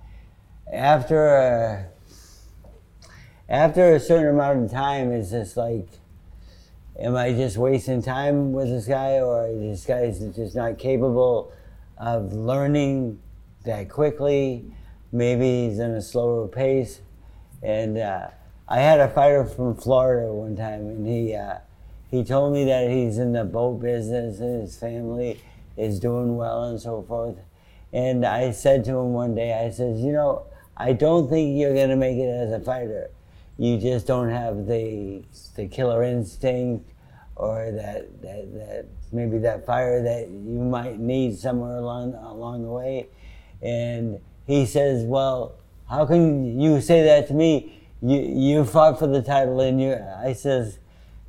[0.73, 1.87] after a
[3.49, 5.89] after a certain amount of time, it's just like
[6.99, 11.53] am I just wasting time with this guy, or this guy is just not capable
[11.97, 13.21] of learning
[13.65, 14.65] that quickly?
[15.13, 17.01] Maybe he's in a slower pace.
[17.63, 18.29] And uh,
[18.69, 21.59] I had a fighter from Florida one time, and he uh,
[22.11, 25.41] he told me that he's in the boat business and his family
[25.77, 27.37] is doing well and so forth.
[27.93, 31.75] And I said to him one day, I said, you know, I don't think you're
[31.75, 33.11] gonna make it as a fighter
[33.59, 35.23] you just don't have the
[35.57, 36.93] the killer instinct
[37.35, 42.69] or that, that, that maybe that fire that you might need somewhere along along the
[42.69, 43.09] way.
[43.61, 45.55] And he says, Well,
[45.89, 47.78] how can you say that to me?
[48.01, 50.79] You you fought for the title and you I says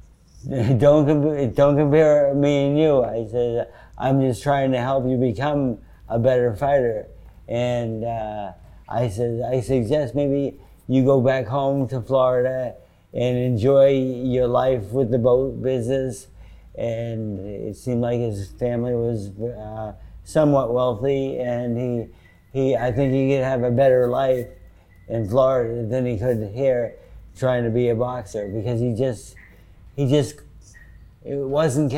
[0.47, 3.03] don't don't compare me and you.
[3.03, 7.07] I said I'm just trying to help you become a better fighter.
[7.47, 8.51] And uh,
[8.87, 12.75] I said I suggest maybe you go back home to Florida
[13.13, 16.27] and enjoy your life with the boat business.
[16.75, 22.07] And it seemed like his family was uh, somewhat wealthy, and he
[22.53, 24.47] he I think he could have a better life
[25.09, 26.95] in Florida than he could here
[27.37, 29.35] trying to be a boxer because he just
[29.95, 30.35] he just
[31.23, 31.91] it wasn't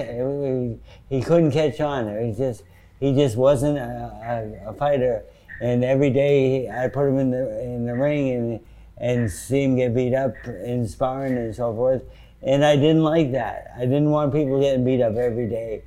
[1.10, 2.08] he couldn't catch on.
[2.26, 2.64] He just
[3.00, 5.24] he just wasn't a, a, a fighter.
[5.62, 8.60] And every day I put him in the in the ring and
[8.98, 12.04] and see him get beat up in sparring and so forth.
[12.44, 13.72] And I didn't like that.
[13.76, 15.84] I didn't want people getting beat up every day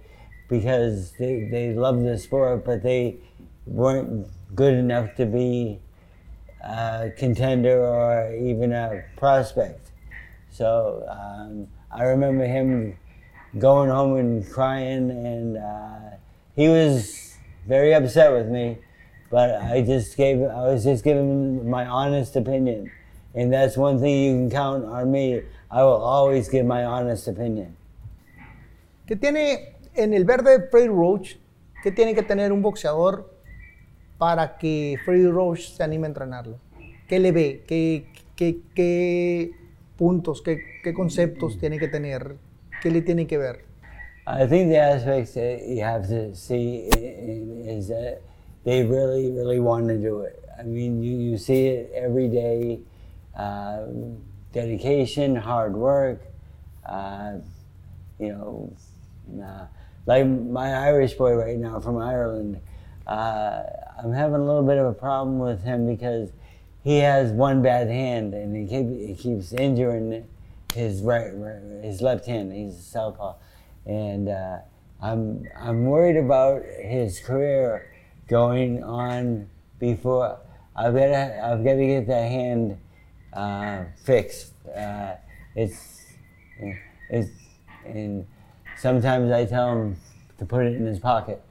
[0.49, 3.17] because they, they love the sport but they
[3.67, 5.81] weren't good enough to be
[6.65, 9.85] a contender or even a prospect
[10.55, 12.97] so um, I remember him
[13.59, 16.17] going home and crying, and uh,
[16.55, 18.79] he was very upset with me.
[19.31, 22.89] But I just gave, I was just giving my honest opinion,
[23.35, 25.43] and that's one thing you can count on me.
[25.73, 27.77] I will always give my honest opinion.
[29.09, 31.37] ¿Qué tiene en el verde Freddie Roach?
[31.83, 33.29] ¿Qué tiene que tener un boxeador
[34.25, 36.57] para que Freddy Roach se anime a entrenarlo?
[37.07, 37.63] ¿Qué le ve?
[37.67, 39.51] ¿Qué, qué, qué
[39.99, 42.37] puntos, qué, qué conceptos tiene que tener?
[42.81, 43.67] ¿Qué le tiene que ver?
[44.27, 46.89] I think the aspects that you have to see
[47.67, 48.23] is that
[48.65, 50.43] they really, really want to do it.
[50.59, 52.81] I mean, you, you see it every day
[53.37, 53.83] uh,
[54.55, 56.23] dedication, hard work,
[56.87, 57.35] uh,
[58.19, 58.73] you know,
[59.45, 59.67] uh,
[60.07, 62.63] like my Irish boy right now from Ireland.
[63.07, 63.63] Uh,
[64.03, 66.31] I'm having a little bit of a problem with him because
[66.83, 70.27] he has one bad hand and he, keep, he keeps injuring
[70.75, 72.53] his right, right his left hand.
[72.53, 73.35] He's a southpaw,
[73.87, 74.59] and uh,
[75.01, 77.93] I'm I'm worried about his career
[78.29, 80.39] going on before.
[80.75, 82.79] I've got to I've got to get that hand
[83.33, 84.53] uh, fixed.
[84.75, 85.15] Uh,
[85.55, 86.05] it's
[87.11, 87.31] it's
[87.85, 88.27] and
[88.79, 89.97] sometimes I tell him
[90.39, 91.43] to put it in his pocket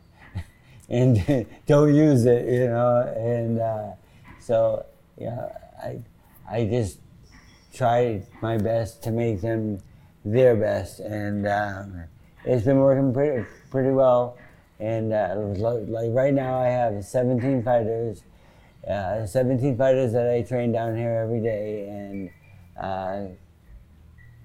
[0.93, 3.13] and don't use it, you know.
[3.17, 3.91] And uh,
[4.39, 4.85] so
[5.17, 5.49] yeah,
[5.81, 6.01] I
[6.49, 6.99] I just
[7.73, 9.79] try my best to make them
[10.23, 12.03] their best, and um,
[12.45, 14.37] it's been working pretty pretty well.
[14.79, 18.23] And uh, like right now, I have 17 fighters,
[18.87, 22.29] uh, 17 fighters that I train down here every day, and
[22.77, 23.33] uh,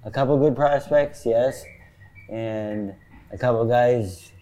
[0.05, 1.65] a couple good prospects, yes,
[2.31, 2.95] and
[3.33, 4.33] a couple guys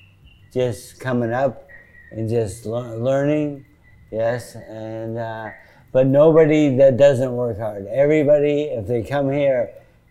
[0.53, 1.66] just coming up
[2.11, 3.65] and just lear- learning,
[4.11, 5.51] yes, and uh,
[5.93, 7.87] but nobody that doesn't work hard.
[7.87, 9.71] Everybody, if they come here,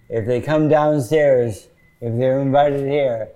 [0.10, 1.68] if they come downstairs,
[2.02, 3.30] if they're invited here,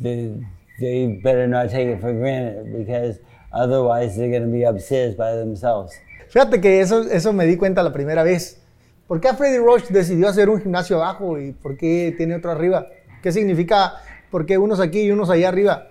[0.00, 0.34] they,
[0.80, 3.18] they better not take it for granted because
[3.52, 5.92] Otherwise, they're going to be upstairs by themselves.
[6.28, 8.60] Fíjate que eso, eso me di cuenta la primera vez.
[9.06, 12.86] ¿Por qué Freddie Roach decidió hacer un gimnasio abajo y por qué tiene otro arriba?
[13.22, 13.94] ¿Qué significa
[14.30, 15.88] por qué unos aquí y unos allá arriba?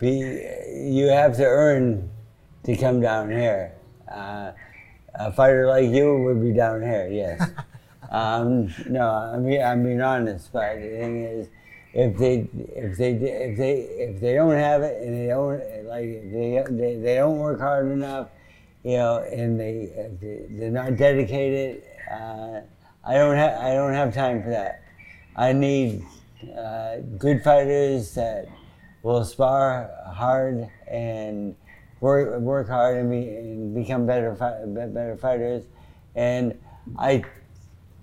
[0.00, 0.18] Be,
[0.72, 2.10] you have to earn
[2.64, 3.74] to come down here.
[4.10, 4.52] Uh,
[5.14, 7.50] a fighter like you would be down here, yes.
[8.10, 11.48] um, no, I mean I'm being honest, but the thing is,
[11.92, 16.06] if they if they if they if they don't have it and they don't like
[16.32, 18.28] they they, they don't work hard enough,
[18.82, 21.82] you know, and they they, they're not dedicated.
[22.10, 22.60] Uh,
[23.04, 24.82] I don't have I don't have time for that.
[25.36, 26.04] I need
[26.56, 28.48] uh, good fighters that
[29.02, 31.54] will spar hard and
[32.00, 35.64] work work hard and, be, and become better fi- better fighters.
[36.14, 36.58] And
[36.98, 37.24] I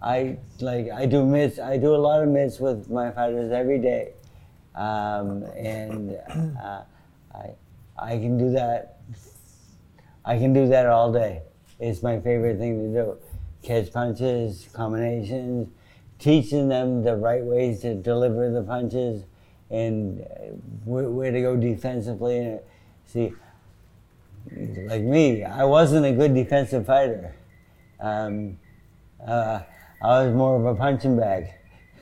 [0.01, 1.59] I like I do mitts.
[1.59, 4.13] I do a lot of mitts with my fighters every day,
[4.75, 6.17] um, and
[6.61, 6.81] uh,
[7.33, 7.49] I
[7.97, 8.99] I can do that.
[10.23, 11.41] I can do that all day.
[11.79, 13.17] It's my favorite thing to do.
[13.63, 15.69] Catch punches, combinations,
[16.19, 19.23] teaching them the right ways to deliver the punches,
[19.69, 22.37] and uh, where, where to go defensively.
[22.37, 22.59] And
[23.05, 23.33] see,
[24.85, 27.35] like me, I wasn't a good defensive fighter.
[27.99, 28.59] Um,
[29.25, 29.61] uh,
[30.01, 31.53] I was more of a punching bag,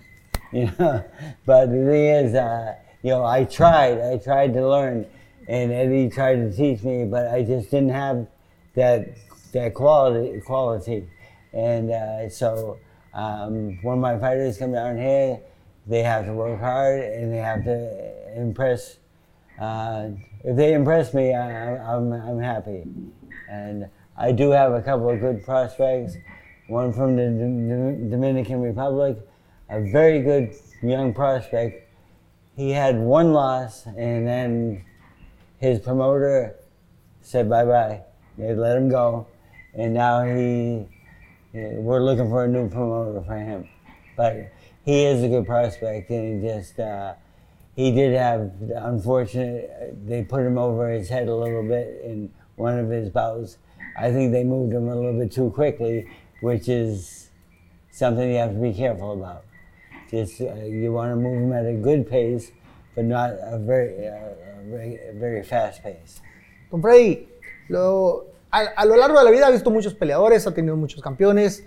[0.51, 1.03] you know.
[1.45, 3.99] But the thing is, uh, you know, I tried.
[3.99, 5.05] I tried to learn,
[5.47, 8.27] and Eddie tried to teach me, but I just didn't have
[8.75, 9.07] that
[9.53, 11.07] that quality quality.
[11.53, 12.79] And uh, so,
[13.13, 15.39] um, when my fighters come down here,
[15.87, 18.97] they have to work hard and they have to impress.
[19.59, 20.09] Uh,
[20.43, 22.83] if they impress me, I, I'm, I'm happy.
[23.49, 26.15] And I do have a couple of good prospects.
[26.67, 29.17] One from the Dom- Dominican Republic,
[29.69, 31.87] a very good young prospect.
[32.55, 34.83] He had one loss, and then
[35.59, 36.55] his promoter
[37.21, 38.01] said bye bye.
[38.37, 39.27] They let him go,
[39.73, 40.87] and now he
[41.53, 43.67] we're looking for a new promoter for him.
[44.17, 44.51] But
[44.85, 47.13] he is a good prospect, and he just uh,
[47.75, 49.97] he did have unfortunate.
[50.07, 53.57] They put him over his head a little bit in one of his bouts.
[53.97, 56.07] I think they moved him a little bit too quickly,
[56.41, 57.29] which is
[57.91, 59.43] something you have to be careful about.
[60.11, 62.51] Just uh, you want to move him at a good pace,
[62.93, 66.21] but not a very, uh, a very, a very fast pace.
[66.71, 67.27] Don Freddie,
[67.69, 71.01] lo- a, a lo largo de la vida ha visto muchos peleadores, ha tenido muchos
[71.01, 71.63] campeones,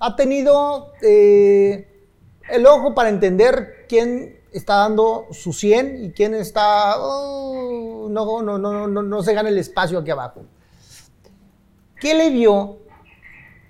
[0.00, 1.86] ha tenido eh,
[2.50, 8.58] el ojo para entender quién está dando su 100 y quién está, oh, no, no,
[8.58, 10.44] no, no, no se gana el espacio aquí abajo.
[12.00, 12.78] ¿Qué le vio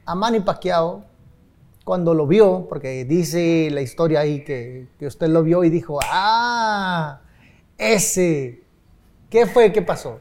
[0.04, 1.04] a Manny Pacquiao
[1.84, 2.66] cuando lo vio?
[2.68, 7.20] Porque dice la historia ahí que, que usted lo vio y dijo, ah,
[7.76, 8.62] ese,
[9.28, 9.72] ¿qué fue?
[9.72, 10.20] ¿Qué pasó?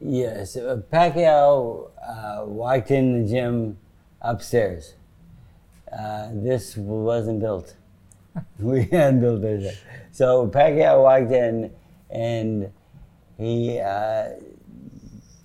[0.00, 3.76] Yes, Pacquiao uh, walked in the gym
[4.22, 4.97] upstairs.
[5.92, 7.74] Uh, this wasn't built.
[8.58, 9.78] we hadn't built it.
[10.12, 11.72] So Pacquiao walked in,
[12.10, 12.72] and
[13.36, 14.30] he uh,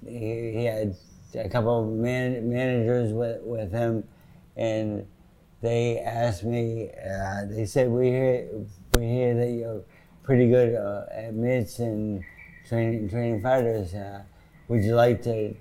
[0.05, 0.95] he, he had
[1.35, 4.03] a couple of man, managers with, with him,
[4.55, 5.07] and
[5.61, 6.89] they asked me.
[6.91, 8.49] Uh, they said we hear
[8.95, 9.83] we hear that you're
[10.23, 12.23] pretty good uh, at mitts and
[12.67, 13.93] training training fighters.
[13.93, 14.23] Uh,
[14.67, 15.55] would you like to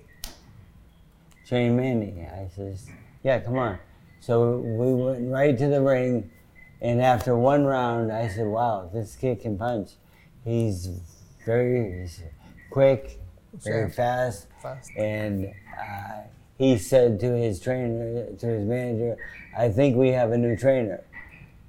[1.47, 2.25] train Manny?
[2.25, 2.87] I says,
[3.23, 3.79] yeah, come on.
[4.25, 6.31] So we went right to the ring,
[6.79, 9.91] and after one round, I said, wow, this kid can punch.
[10.45, 10.87] He's
[11.45, 12.21] very he's
[12.69, 13.19] quick,
[13.53, 14.91] very fast, Fast.
[14.95, 16.21] and uh,
[16.57, 19.17] he said to his trainer, to his manager,
[19.57, 21.03] I think we have a new trainer.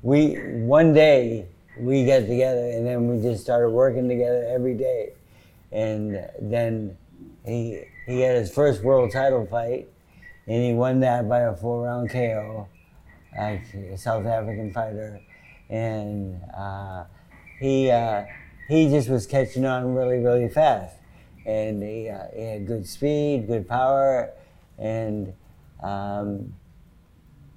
[0.02, 5.14] We one day we got together and then we just started working together every day,
[5.72, 6.96] and then
[7.44, 9.88] he he had his first world title fight,
[10.46, 12.68] and he won that by a four round KO,
[13.36, 15.20] like a South African fighter,
[15.70, 17.04] and uh,
[17.58, 18.24] he uh,
[18.68, 20.96] he just was catching on really really fast,
[21.46, 24.30] and he, uh, he had good speed, good power,
[24.78, 25.32] and
[25.82, 26.54] um,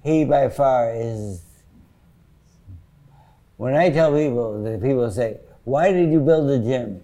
[0.02, 1.42] he by far is
[3.58, 7.02] when I tell people, the people say, "Why did you build a gym?"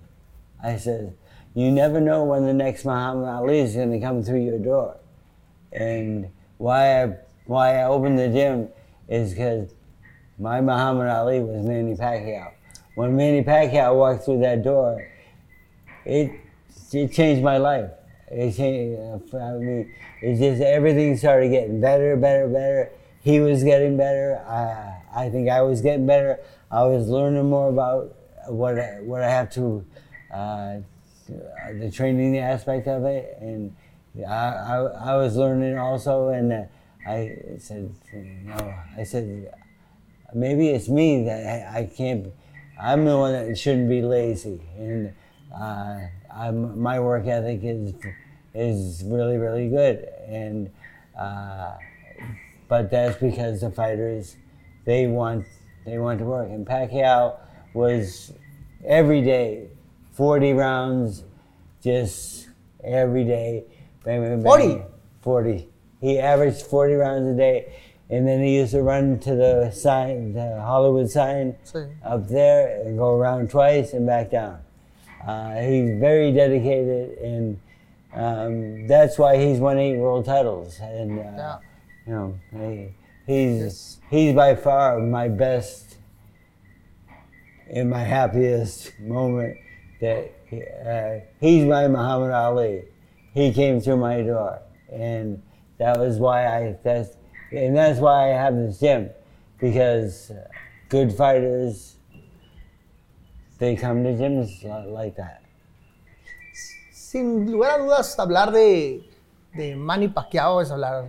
[0.63, 1.15] I said,
[1.53, 4.97] "You never know when the next Muhammad Ali is going to come through your door."
[5.75, 7.17] And why I
[7.47, 8.69] why I opened the gym
[9.09, 9.71] is because
[10.39, 12.53] my Muhammad Ali was Manny Pacquiao.
[12.95, 15.07] When Manny Pacquiao walked through that door,
[16.05, 16.33] it
[16.93, 17.91] it changed my life.
[18.31, 19.35] It changed.
[19.35, 22.91] I mean, it just everything started getting better, better, better.
[23.21, 24.39] He was getting better.
[24.47, 26.39] I I think I was getting better.
[26.71, 28.15] I was learning more about
[28.49, 29.85] what I, what I have to
[30.33, 30.77] uh,
[31.73, 33.75] the training aspect of it, and
[34.23, 34.77] I, I,
[35.13, 36.63] I was learning also, and uh,
[37.07, 39.53] I said, you know, I said,
[40.33, 42.33] maybe it's me that I, I can't.
[42.81, 45.15] I'm the one that shouldn't be lazy, and
[45.55, 45.99] uh,
[46.35, 47.95] I'm, my work ethic is
[48.55, 50.71] is really really good, and
[51.19, 51.73] uh,
[52.69, 54.37] but that's because the fighters
[54.85, 55.47] they want
[55.85, 57.39] they want to work, and Pacquiao
[57.75, 58.33] was
[58.85, 59.69] every day,
[60.13, 61.25] 40 rounds,
[61.83, 62.49] just
[62.83, 63.65] every day.
[64.05, 64.43] Bang, bang, bang.
[64.43, 64.83] 40?
[65.23, 65.69] 40.
[66.01, 67.73] He averaged 40 rounds a day.
[68.11, 71.57] And then he used to run to the sign, the Hollywood sign
[72.05, 74.61] up there and go around twice and back down.
[75.27, 77.59] Uh, he's very dedicated, and
[78.13, 80.79] um, that's why he's won eight world titles.
[80.81, 81.59] And uh, Yeah.
[82.07, 82.89] you know, he,
[83.27, 84.01] he's Yes.
[84.11, 85.97] he's by far my best
[87.71, 89.57] and my happiest moment.
[90.03, 90.31] That
[90.87, 92.83] uh, he's my Muhammad Ali.
[93.35, 94.63] He came through my door,
[94.93, 95.43] and
[95.79, 97.17] that was why I that's
[97.51, 99.11] and that's why I have this gym
[99.59, 100.33] because
[100.89, 101.97] good fighters
[103.59, 104.63] they come to gyms
[104.93, 105.43] like that.
[106.93, 109.09] Sin lugar a dudas, hablar de,
[109.55, 111.09] de Manny Pacquiao es hablar,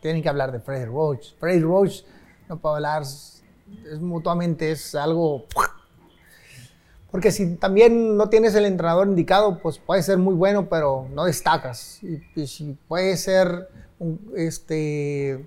[0.00, 1.34] tienen que hablar de Freddie Roach.
[1.38, 2.04] Freddie Roach,
[2.48, 5.46] no puedo hablar, es mutuamente, es algo...
[7.12, 11.26] Porque si también no tienes el entrenador indicado, pues puede ser muy bueno, pero no
[11.26, 12.00] destacas.
[12.02, 13.68] Y, si puede ser,
[14.34, 15.44] este,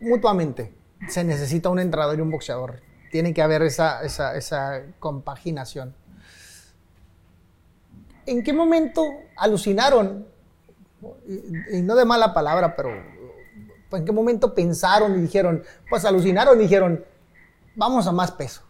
[0.00, 0.72] mutuamente,
[1.06, 2.80] se necesita un entrenador y un boxeador.
[3.12, 5.94] Tiene que haber esa, esa, esa compaginación.
[8.24, 9.04] ¿En qué momento
[9.36, 10.26] alucinaron?
[11.70, 12.88] Y, no de mala palabra, pero
[13.92, 17.04] ¿en qué momento pensaron y dijeron, pues alucinaron y dijeron,
[17.74, 18.62] vamos a más peso?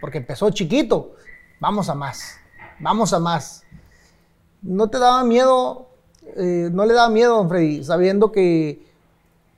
[0.00, 1.14] Porque empezó chiquito,
[1.60, 2.36] vamos a más,
[2.80, 3.64] vamos a más.
[4.62, 5.88] ¿No te daba miedo,
[6.36, 8.84] eh, no le daba miedo, don Freddy, sabiendo que,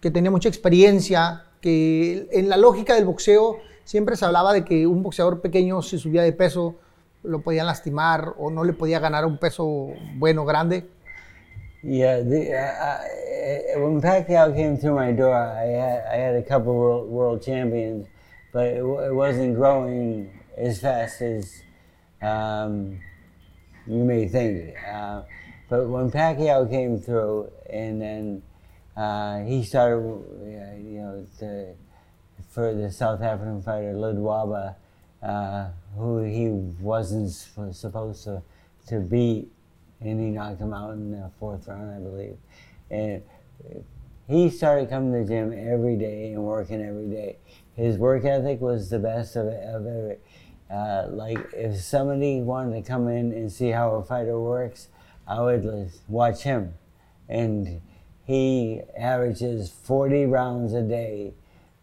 [0.01, 4.87] que tenía mucha experiencia, que en la lógica del boxeo siempre se hablaba de que
[4.87, 6.77] un boxeador pequeño si subía de peso
[7.23, 10.87] lo podían lastimar o no le podía ganar un peso bueno, grande.
[11.83, 17.11] Yeah, the, uh, Pacquiao came through my door, I had, I had a couple world,
[17.11, 18.07] world champions,
[18.55, 21.61] but it, it wasn't growing as fast as
[22.23, 23.01] um,
[23.85, 24.77] you may think.
[24.89, 25.23] Uh,
[25.69, 28.43] but when Pacquiao came through, and then
[28.97, 31.75] uh, he started, uh, you know, the,
[32.49, 34.77] for the South African fighter Ledwaba,
[35.21, 36.51] uh, who he
[36.81, 37.33] wasn't
[37.75, 38.41] supposed to,
[38.87, 39.51] to beat,
[40.01, 42.37] and he knocked him out in the fourth round, I believe.
[42.89, 43.21] And
[44.29, 47.39] he started coming to the gym every day and working every day.
[47.77, 50.17] His work ethic was the best of, of ever.
[50.71, 54.89] Uh, like if somebody wanted to come in and see how a fighter works,
[55.27, 56.75] I would watch him,
[57.29, 57.81] and
[58.25, 61.35] he averages 40 rounds a day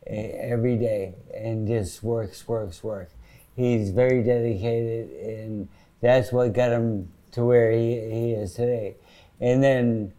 [0.08, 3.14] every day and just works, works, works.
[3.56, 5.68] He's very dedicated, and
[6.02, 8.96] that's what got him to where he, he is today.
[9.40, 10.14] And then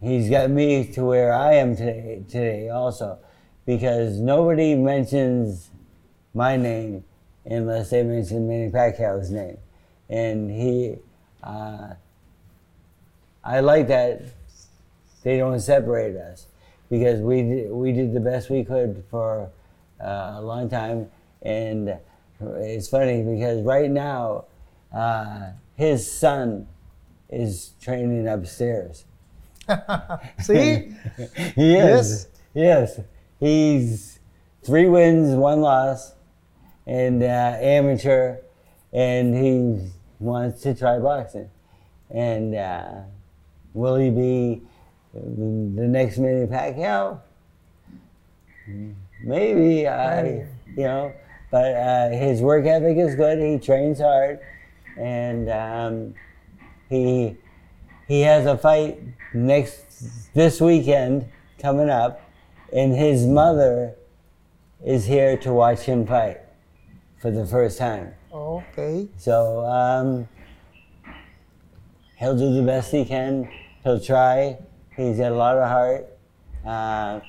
[0.00, 3.18] he's got me to where I am today, today also,
[3.66, 5.70] because nobody mentions
[6.34, 7.04] my name
[7.44, 9.58] unless they mention Manny Pacquiao's name,
[10.08, 10.96] and he,
[11.42, 11.94] uh,
[13.44, 14.22] I like that
[15.22, 16.46] they don't separate us
[16.90, 19.50] because we did, we did the best we could for
[20.00, 21.10] uh, a long time,
[21.42, 21.98] and
[22.40, 24.44] it's funny because right now
[24.94, 26.66] uh, his son
[27.30, 29.04] is training upstairs.
[30.40, 30.92] See?
[31.56, 32.16] he Yes.
[32.16, 32.28] is.
[32.54, 33.00] Yes.
[33.38, 34.18] He's
[34.64, 36.14] three wins, one loss,
[36.86, 38.38] and uh, amateur,
[38.92, 41.50] and he wants to try boxing.
[42.10, 42.92] And uh,
[43.74, 44.62] will he be
[45.12, 47.20] the next Manny Pacquiao?
[49.22, 49.86] Maybe.
[49.86, 51.12] I, you know,
[51.50, 53.38] but uh, his work ethic is good.
[53.38, 54.40] He trains hard,
[54.98, 56.14] and um,
[56.88, 57.36] he
[58.08, 59.00] he has a fight
[59.34, 61.28] next this weekend
[61.58, 62.20] coming up,
[62.76, 63.94] and his mother
[64.84, 66.40] is here to watch him fight
[67.18, 68.12] for the first time.
[68.30, 69.08] Ok.
[69.16, 70.28] So um,
[72.16, 73.50] he'll do the best he can.
[73.82, 74.58] He'll try.
[74.94, 76.06] He's got a lot of heart.
[76.66, 77.20] Uh,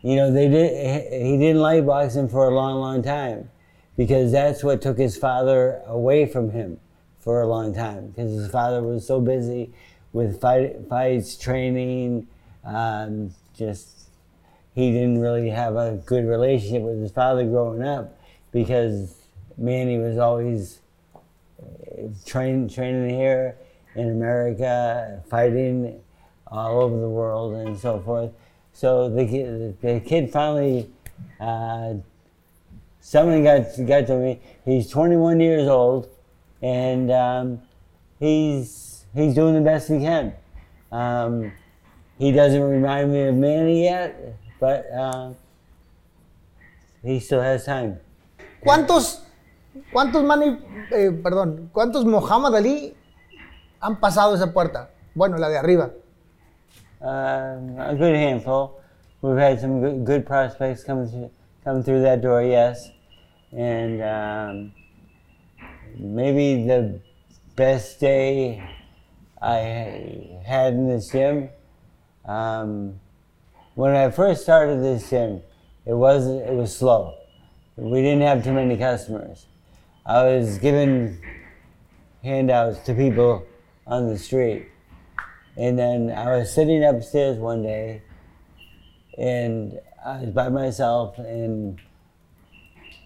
[0.00, 0.70] you know, they did.
[1.12, 3.50] He he didn't like boxing for a long, long time
[3.98, 6.80] because that's what took his father away from him
[7.18, 9.74] for a long time because his father was so busy
[10.14, 12.26] with fight, fights, training,
[12.64, 13.99] um, just
[14.74, 18.18] he didn't really have a good relationship with his father growing up
[18.52, 19.14] because
[19.56, 20.80] Manny was always
[21.56, 23.56] uh, train, training here
[23.94, 26.00] in America, fighting
[26.46, 28.32] all over the world and so forth.
[28.72, 30.90] So the kid, the kid finally,
[31.40, 31.94] uh,
[33.00, 34.40] something got, got to me.
[34.64, 36.08] He's 21 years old,
[36.62, 37.62] and um,
[38.18, 40.34] he's he's doing the best he can.
[40.92, 41.52] Um,
[42.18, 45.32] he doesn't remind me of Manny yet, but uh,
[47.02, 47.98] he still has time.
[48.62, 49.24] ¿Cuántos,
[49.90, 50.58] cuántos Manny,
[50.92, 52.94] eh, perdón, cuántos Muhammad Ali
[53.80, 54.90] han pasado esa puerta?
[55.14, 55.90] Bueno, la de arriba.
[57.00, 58.78] Uh, a good handful.
[59.22, 61.30] We've had some good, good prospects come through,
[61.64, 62.90] come through that door, yes.
[63.52, 64.72] And um,
[65.98, 67.00] maybe the
[67.56, 68.62] best day
[69.40, 71.48] I had in this gym.
[72.26, 73.00] Um,
[73.74, 75.42] when I first started this gym,
[75.86, 77.14] it was it was slow.
[77.76, 79.46] We didn't have too many customers.
[80.04, 81.18] I was giving
[82.22, 83.46] handouts to people
[83.86, 84.68] on the street.
[85.56, 88.02] And then I was sitting upstairs one day
[89.18, 91.80] and I was by myself and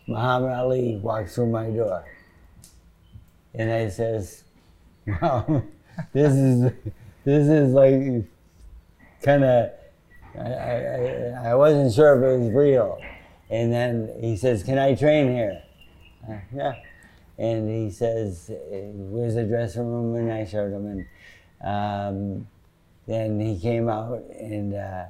[0.07, 2.05] Muhammad Ali walked through my door.
[3.55, 4.45] And I says,
[5.07, 5.63] Wow,
[6.13, 6.73] this is
[7.25, 8.25] this is like
[9.23, 9.71] kind of
[10.39, 12.99] I, I, I wasn't sure if it was real.
[13.51, 15.63] And then he says, Can I train here?
[16.29, 16.75] Uh, yeah.
[17.39, 20.15] And he says, Where's the dressing room?
[20.17, 20.87] And I showed him.
[20.87, 21.07] And
[21.65, 22.47] um,
[23.07, 25.05] then he came out and uh,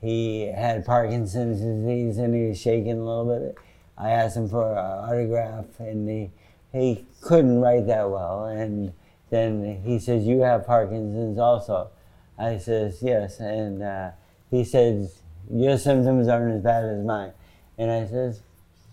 [0.00, 3.56] he had Parkinson's disease and he was shaking a little bit.
[3.96, 6.30] I asked him for an autograph and he,
[6.72, 8.46] he couldn't write that well.
[8.46, 8.92] And
[9.30, 11.90] then he says, You have Parkinson's also.
[12.38, 13.40] I says, Yes.
[13.40, 14.10] And uh,
[14.54, 17.32] he says, Your symptoms aren't as bad as mine.
[17.76, 18.40] And I says,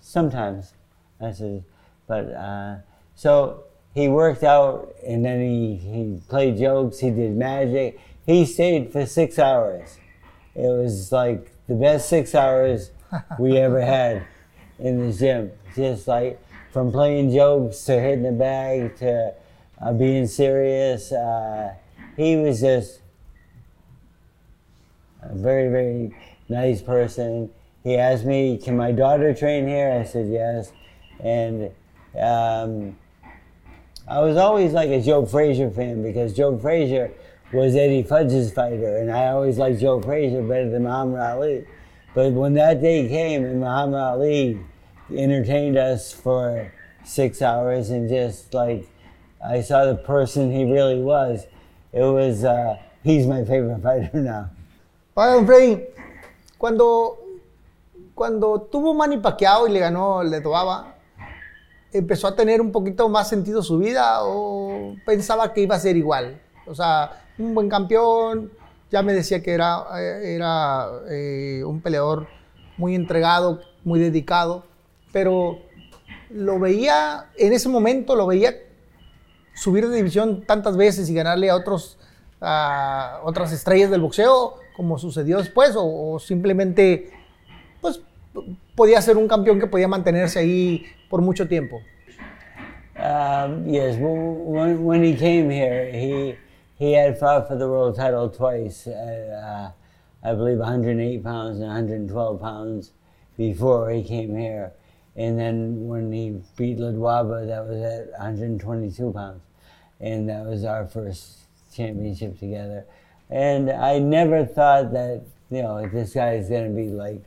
[0.02, 0.74] Sometimes.
[1.20, 1.62] I says,
[2.08, 2.78] But uh,
[3.16, 8.00] so he worked out and then he, he played jokes, he did magic.
[8.26, 9.98] He stayed for six hours.
[10.56, 12.92] It was like the best six hours
[13.38, 14.26] we ever had
[14.80, 15.52] in the gym.
[15.76, 16.42] Just like
[16.72, 19.34] from playing jokes to hitting the bag to
[19.82, 21.12] uh, being serious.
[21.12, 21.76] Uh,
[22.18, 23.02] he was just
[25.22, 26.16] a very, very
[26.50, 27.50] nice person.
[27.84, 29.92] He asked me, Can my daughter train here?
[29.92, 30.72] I said, Yes.
[31.20, 31.72] And
[32.20, 32.98] um,
[34.08, 37.12] I was always like a Joe Frazier fan because Joe Frazier
[37.54, 41.66] was Eddie Futch's fighter, and I always liked Joe Frazier better than Muhammad Ali.
[42.14, 44.60] But when that day came and Muhammad Ali
[45.10, 48.88] entertained us for six hours and just like
[49.46, 51.46] I saw the person he really was,
[51.92, 54.50] it was, uh, he's my favorite fighter now.
[55.22, 55.84] Oiga, don Freddy,
[56.58, 57.20] cuando,
[58.16, 60.96] cuando tuvo Manny Pacquiao y le ganó Le Toaba,
[61.94, 65.96] ¿empezó a tener un poquito más sentido su vida o pensaba que iba a ser
[65.96, 66.42] igual?
[66.66, 68.52] O sea, un buen campeón,
[68.90, 72.26] ya me decía que era, eh, era eh, un peleador
[72.78, 74.66] muy entregado, muy dedicado,
[75.14, 75.60] pero
[76.32, 78.56] lo veía, en ese momento lo veía
[79.54, 82.00] subir de división tantas veces y ganarle a otros
[82.42, 87.12] a otras estrellas del boxeo, como sucedió después, o, o simplemente,
[87.82, 88.02] pues,
[88.76, 91.82] podía ser un campeón que podía mantenerse ahí por mucho tiempo.
[92.98, 96.36] Um, yes, when, when he came here, he
[96.78, 98.86] he had fought for the world title twice.
[98.86, 99.72] Uh,
[100.24, 102.92] uh, I believe 108 pounds and 112 pounds
[103.38, 104.74] before he came here,
[105.16, 109.42] and then when he beat Ledwaba, that was at 122 pounds,
[110.00, 111.40] and that was our first
[111.74, 112.86] championship together.
[113.32, 117.24] And I never thought that you know this guy is going to be like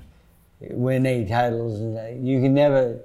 [0.61, 3.01] win eight titles, and you can never.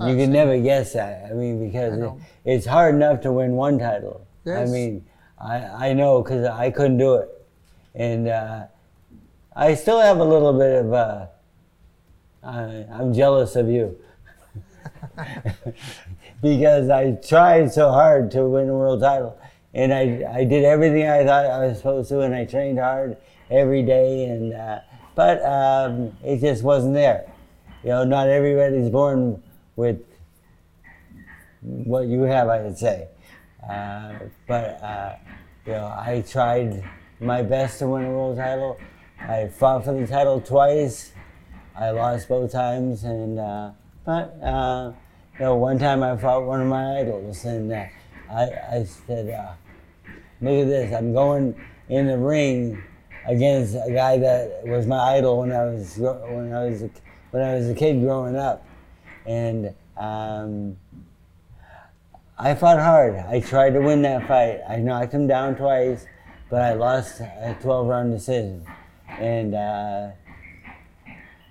[0.00, 1.30] You Ah, can never guess that.
[1.30, 2.12] I mean, because I it,
[2.44, 4.26] it's hard enough to win one title.
[4.44, 5.04] I mean,
[5.38, 7.28] I, I know because I couldn't do it.
[7.94, 8.64] And uh,
[9.54, 11.26] I still have a little bit of, uh,
[12.42, 13.96] I, I'm jealous of you.
[16.42, 19.38] because I tried so hard to win a world title.
[19.74, 23.16] And I, I did everything I thought I was supposed to, and I trained hard
[23.50, 24.24] every day.
[24.24, 24.78] And uh,
[25.14, 27.30] but um, it just wasn't there.
[27.82, 29.42] You know, not everybody's born
[29.76, 30.00] with
[31.60, 33.08] what you have, I would say.
[33.68, 34.14] Uh,
[34.46, 35.16] but uh,
[35.66, 36.84] you know, I tried
[37.20, 38.78] my best to win a world title.
[39.18, 41.12] I fought for the title twice.
[41.76, 43.70] I lost both times, and uh,
[44.04, 44.92] but uh,
[45.38, 47.84] you know, one time I fought one of my idols, and uh,
[48.30, 49.56] I, I said,
[50.44, 50.94] "Look at this!
[50.94, 51.54] I'm going
[51.88, 52.82] in the ring
[53.26, 56.90] against a guy that was my idol when I was when I was a,
[57.30, 58.66] when I was a kid growing up."
[59.26, 60.76] And um,
[62.36, 63.14] I fought hard.
[63.16, 64.60] I tried to win that fight.
[64.68, 66.04] I knocked him down twice,
[66.50, 68.66] but I lost a 12 round decision.
[69.08, 70.10] And uh,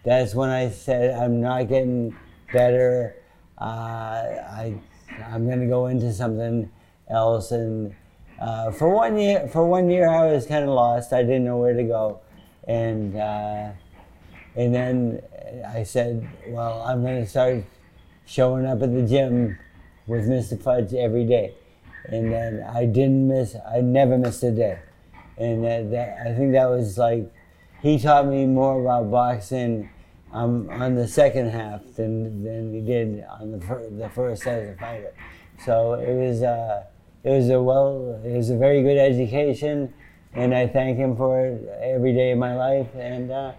[0.03, 2.15] that's when I said, I'm not getting
[2.51, 3.15] better.
[3.57, 4.75] Uh, I,
[5.25, 6.69] I'm going to go into something
[7.09, 7.51] else.
[7.51, 7.95] And
[8.43, 11.13] uh, for one year, for one year, I was kind of lost.
[11.13, 12.19] I didn't know where to go.
[12.67, 13.69] And, uh,
[14.57, 15.21] and then
[15.65, 17.63] I said, well, I'm going to start
[18.25, 19.57] showing up at the gym
[20.07, 20.61] with Mr.
[20.61, 21.55] Futch every day.
[22.09, 24.79] And then I didn't miss, I never missed a day.
[25.37, 27.33] And that, that, I think that was like,
[27.81, 29.89] he taught me more about boxing
[30.33, 34.67] um, on the second half than, than he did on the, fir- the first as
[34.67, 35.13] a fighter.
[35.65, 36.87] So it was, uh,
[37.23, 39.93] it was a well, it was a very good education,
[40.33, 42.87] and I thank him for it every day of my life.
[42.95, 43.51] And uh,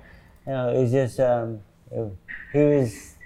[0.47, 1.61] you know, it was just, um,
[1.91, 2.13] it-
[2.53, 3.17] he was,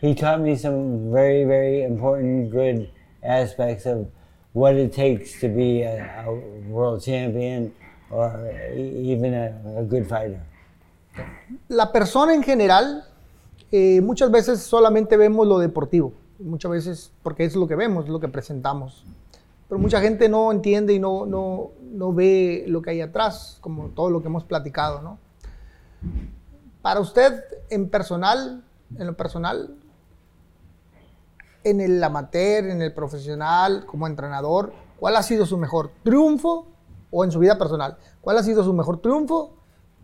[0.00, 2.88] he taught me some very, very important, good
[3.22, 4.06] aspects of
[4.54, 6.32] what it takes to be a, a
[6.68, 7.72] world champion
[8.10, 10.40] or even a, a good fighter.
[11.68, 13.04] La persona en general,
[13.70, 18.20] eh, muchas veces solamente vemos lo deportivo, muchas veces porque es lo que vemos, lo
[18.20, 19.04] que presentamos.
[19.72, 23.88] Pero mucha gente no entiende y no, no, no ve lo que hay atrás, como
[23.88, 25.18] todo lo que hemos platicado, ¿no?
[26.82, 28.62] Para usted, en personal,
[28.98, 29.74] en lo personal,
[31.64, 36.66] en el amateur, en el profesional, como entrenador, ¿cuál ha sido su mejor triunfo
[37.10, 37.96] o en su vida personal?
[38.20, 39.56] ¿Cuál ha sido su mejor triunfo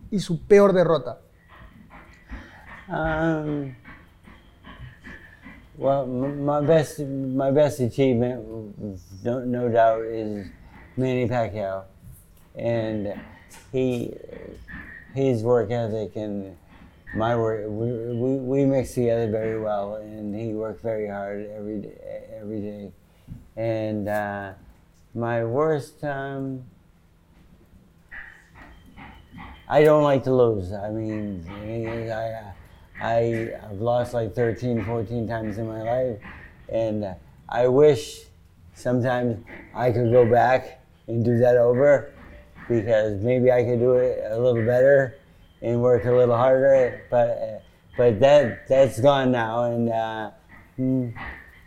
[0.09, 1.19] y su peor derrota?
[2.87, 3.75] Um,
[5.79, 8.75] well, my best, my best achievement,
[9.23, 10.45] no, no doubt, is
[10.97, 11.85] Manny Pacquiao,
[12.53, 13.13] and
[13.71, 14.13] he,
[15.15, 16.57] his work ethic and
[17.15, 21.79] my work, we, we, we mix together very well, and he worked very hard every
[21.79, 22.91] day, every day,
[23.55, 24.51] and uh,
[25.15, 26.01] my worst.
[26.01, 26.65] time,
[29.69, 30.73] I don't like to lose.
[30.73, 31.47] I mean,
[32.11, 32.53] I, I,
[33.01, 36.17] I've lost like 13, 14 times in my life,
[36.67, 37.15] and
[37.47, 38.21] I wish
[38.73, 39.43] sometimes
[39.73, 42.13] I could go back and do that over
[42.67, 45.17] because maybe I could do it a little better
[45.61, 47.01] and work a little harder.
[47.09, 47.63] But,
[47.97, 50.31] but that that's gone now, and uh,
[50.79, 51.13] mm,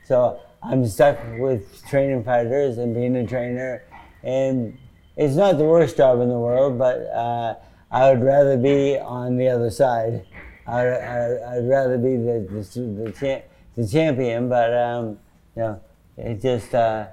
[0.04, 3.82] so I'm stuck with training fighters and being a trainer,
[4.22, 4.78] and
[5.16, 7.54] it's not the worst job in the world, but uh,
[7.90, 10.24] I would rather be on the other side.
[10.66, 13.42] I, I, I'd rather be the the, the, cha-
[13.76, 15.18] the champion, but um,
[15.56, 15.80] you know,
[16.16, 17.06] it just uh,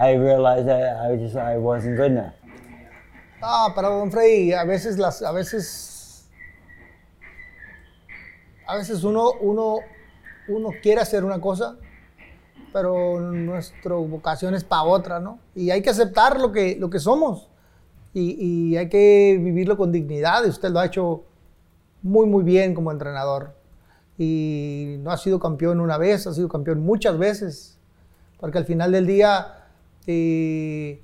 [0.00, 2.34] I realized that I just I wasn't good enough.
[3.42, 6.28] Ah, pero don Freddy, a veces las, a veces,
[8.68, 9.80] a veces uno, uno,
[10.46, 11.76] uno quiere hacer una cosa,
[12.72, 15.40] pero nuestra vocación es para otra, ¿no?
[15.56, 17.48] Y hay que aceptar lo que, lo que somos
[18.14, 20.44] y, y hay que vivirlo con dignidad.
[20.46, 21.24] Y usted lo ha hecho
[22.02, 23.54] muy, muy bien como entrenador.
[24.18, 27.78] Y no ha sido campeón una vez, ha sido campeón muchas veces,
[28.38, 29.66] porque al final del día
[30.06, 31.00] eh,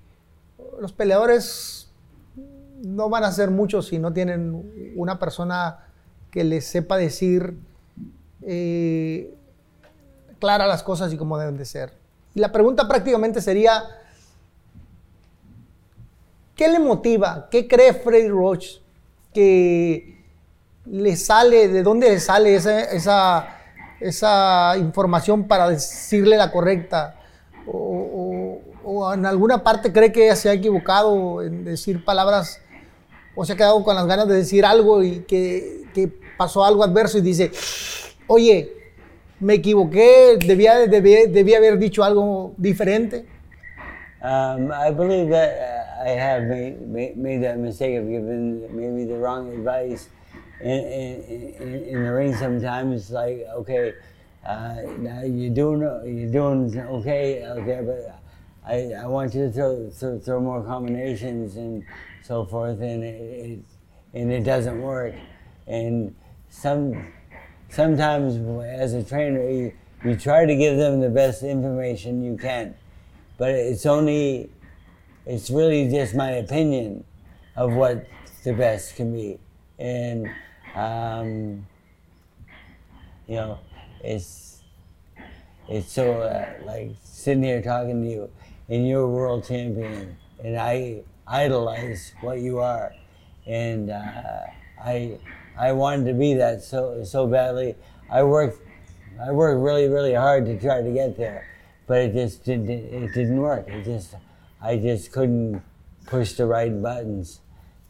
[0.80, 1.90] los peleadores
[2.84, 5.86] no van a ser muchos si no tienen una persona
[6.30, 7.57] que les sepa decir
[8.42, 9.34] eh,
[10.38, 11.92] clara las cosas y cómo deben de ser.
[12.34, 13.82] Y la pregunta prácticamente sería,
[16.55, 17.49] ¿qué le motiva?
[17.51, 18.78] ¿Qué cree Freddy Roach
[19.32, 20.17] que
[20.91, 23.49] le sale, de dónde le sale esa, esa,
[24.01, 27.16] esa información para decirle la correcta?
[27.66, 28.61] O, o-
[28.91, 32.59] o en alguna parte cree que se ha equivocado en decir palabras
[33.34, 36.09] o se ha quedado con las ganas de decir algo y que, que
[36.39, 37.51] pasó algo adverso y dice,
[38.26, 38.72] oye,
[39.41, 43.26] me equivoqué, debía, debía, debía haber dicho algo diferente.
[44.22, 49.16] Um, I believe that uh, I have made, made that mistake of giving maybe the
[49.18, 50.09] wrong advice
[50.61, 53.02] in, the ring sometimes.
[53.02, 53.94] it's Like, okay,
[54.46, 54.76] uh,
[55.24, 58.20] you're doing you're doing okay there, but
[58.66, 61.84] I, I want you to throw, throw, throw more combinations and
[62.22, 63.59] so forth, and it, it
[64.14, 65.14] and it doesn't work.
[65.66, 66.14] And
[66.48, 67.12] some
[67.68, 69.72] sometimes as a trainer, you,
[70.04, 72.74] you try to give them the best information you can
[73.38, 74.50] but it's only
[75.24, 77.04] it's really just my opinion
[77.56, 78.06] of what
[78.44, 79.38] the best can be
[79.78, 80.28] and
[80.74, 81.66] um,
[83.26, 83.58] you know
[84.02, 84.62] it's
[85.68, 88.30] it's so uh, like sitting here talking to you
[88.68, 92.94] and you're a world champion and i idolize what you are
[93.46, 94.40] and uh,
[94.82, 95.18] i
[95.58, 97.74] i wanted to be that so so badly
[98.10, 98.58] i worked
[99.20, 101.44] I worked really, really hard to try to get there,
[101.86, 102.70] but it just didn't.
[102.70, 103.68] It didn't work.
[103.68, 104.14] It just,
[104.62, 105.60] I just couldn't
[106.06, 107.40] push the right buttons,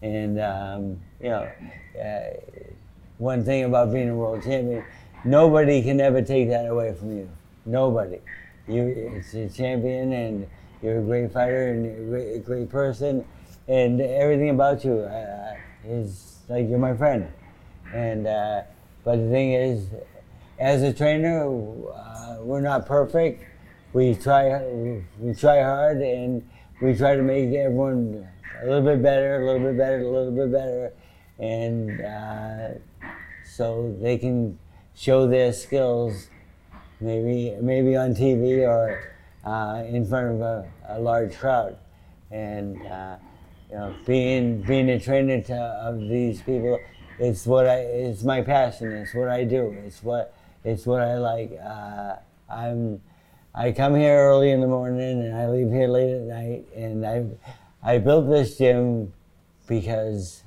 [0.03, 1.51] and um, you know,
[2.01, 2.67] uh,
[3.19, 4.85] one thing about being a world champion,
[5.25, 7.29] nobody can ever take that away from you.
[7.67, 8.21] Nobody.
[8.69, 10.47] You, it's a champion, and
[10.83, 13.25] you're a great fighter, and you're a great, person,
[13.67, 17.27] and everything about you uh, is like you're my friend.
[17.93, 18.63] And uh,
[19.05, 19.87] but the thing is,
[20.59, 23.45] as a trainer, uh, we're not perfect.
[23.93, 24.63] We try,
[25.19, 26.47] we try hard, and
[26.83, 28.29] we try to make everyone
[28.63, 30.93] a little bit better, a little bit better, a little bit better,
[31.39, 32.69] and uh,
[33.45, 34.59] so they can
[34.95, 36.29] show their skills,
[37.01, 41.77] maybe maybe on TV or uh, in front of a, a large crowd,
[42.31, 43.17] and uh,
[43.71, 46.79] you know, being being a trainer to, of these people,
[47.19, 48.93] it's what I it's my passion.
[48.93, 49.77] It's what I do.
[49.85, 50.35] It's what
[50.65, 51.59] it's what I like.
[51.63, 52.17] Uh,
[52.51, 53.01] I'm
[53.55, 57.07] I come here early in the morning and I leave here late at night, and
[57.07, 57.25] I
[57.83, 59.13] I built this gym
[59.67, 60.43] because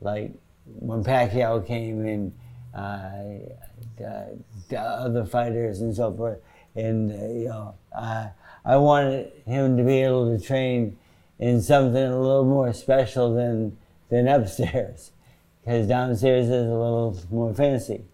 [0.00, 0.32] like
[0.64, 2.32] when Pacquiao came and
[2.74, 4.24] uh, uh,
[4.68, 6.38] the other fighters and so forth,
[6.74, 8.30] and uh, you know, I
[8.64, 10.96] I wanted him to be able to train
[11.38, 13.76] in something a little more special than
[14.08, 15.12] than upstairs,
[15.60, 18.04] because downstairs is a little more fancy,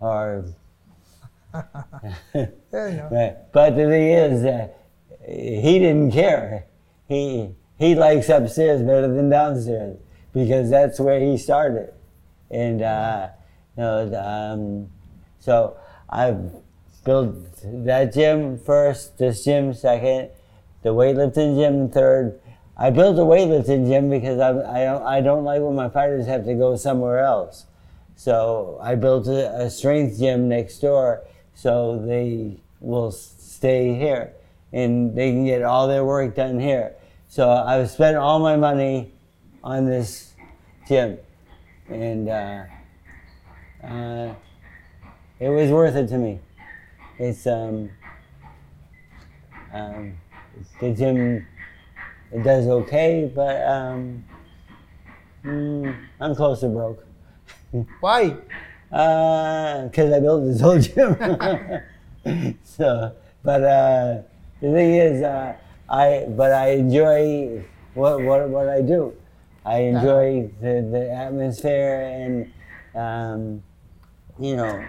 [0.00, 0.44] or.
[2.34, 3.36] Know.
[3.52, 4.68] But the thing is, uh,
[5.28, 6.64] he didn't care.
[7.06, 9.98] He he likes upstairs better than downstairs
[10.32, 11.92] because that's where he started.
[12.48, 13.30] And uh,
[13.76, 14.88] you know, um,
[15.40, 15.76] so
[16.08, 16.52] I've
[17.04, 20.30] built that gym first, this gym second,
[20.82, 22.40] the weightlifting gym third.
[22.76, 26.26] I built a weightlifting gym because I, I don't I don't like when my fighters
[26.26, 27.66] have to go somewhere else.
[28.14, 31.24] So I built a, a strength gym next door
[31.54, 34.34] so they will stay here
[34.72, 36.94] and they can get all their work done here.
[37.32, 39.10] So I've spent all my money
[39.64, 40.34] on this
[40.86, 41.16] gym
[41.88, 42.64] and uh,
[43.82, 44.34] uh,
[45.40, 46.40] it was worth it to me.
[47.18, 47.88] It's um,
[49.72, 50.12] um,
[50.78, 51.46] the gym
[52.32, 54.22] it does okay, but um,
[55.42, 57.02] mm, I'm close to broke.
[58.00, 58.36] Why?
[58.90, 61.16] Because I built this whole gym.
[62.62, 64.20] so, but uh,
[64.60, 65.56] the thing is, uh,
[65.92, 67.62] I but I enjoy
[67.92, 69.12] what what what I do.
[69.64, 72.52] I enjoy the, the atmosphere and
[72.96, 73.62] um,
[74.40, 74.82] you know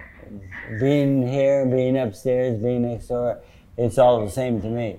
[0.79, 3.39] being here, being upstairs, being next door.
[3.77, 4.97] It's all the same to me.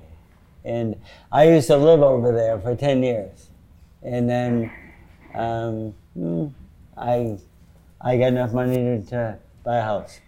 [0.65, 1.01] And
[1.33, 3.49] I used to live over there for ten years,
[4.03, 4.71] and then
[5.35, 6.53] um, mm,
[6.97, 7.39] I
[8.01, 10.21] I got enough money to, to buy a house,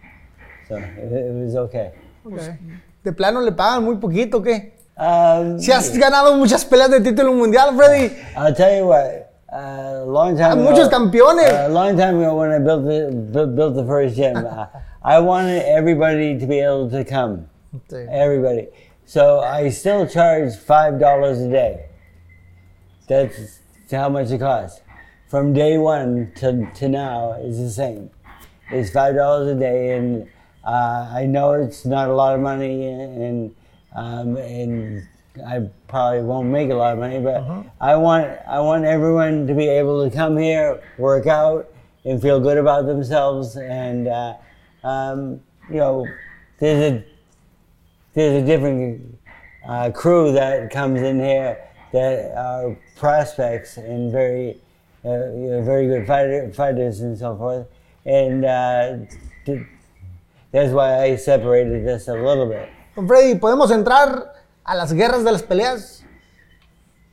[0.67, 1.93] so it, it was okay.
[2.25, 2.41] Ok.
[3.03, 4.76] De plano le pagan muy poquito, ¿qué?
[4.99, 8.15] Um, Si has ganado muchas peleas de título mundial, Freddie.
[8.35, 9.23] I'll tell you what.
[9.51, 11.65] Uh, long time Ah, ago, muchos campeones.
[11.65, 14.65] A long time ago, when I built the bu- built the first gym, uh,
[15.03, 17.47] I wanted everybody to be able to come.
[17.91, 18.67] Everybody.
[19.05, 21.85] So I still charge five dollars a day.
[23.07, 23.59] That's
[23.91, 24.81] how much it costs.
[25.29, 28.09] From day one to, to now is the same.
[28.71, 30.27] It's five dollars a day, and
[30.65, 33.55] uh, I know it's not a lot of money, and
[33.97, 35.07] um, and
[35.45, 37.43] I probably won't make a lot of money, but
[37.81, 41.69] I want I want everyone to be able to come here, work out,
[42.05, 44.35] and feel good about themselves, and uh,
[44.83, 46.05] um, you know,
[46.59, 47.05] there's a
[48.13, 49.17] there's a different
[49.67, 51.57] uh, crew that comes in here
[51.91, 54.57] that are prospects and very,
[55.03, 57.67] uh, you know, very good fighter, fighters and so forth.
[58.05, 58.97] And uh,
[59.45, 59.65] th-
[60.51, 62.69] that's why I separated this a little bit.
[63.05, 64.33] Freddy, ¿podemos entrar
[64.63, 66.03] a las guerras de las peleas?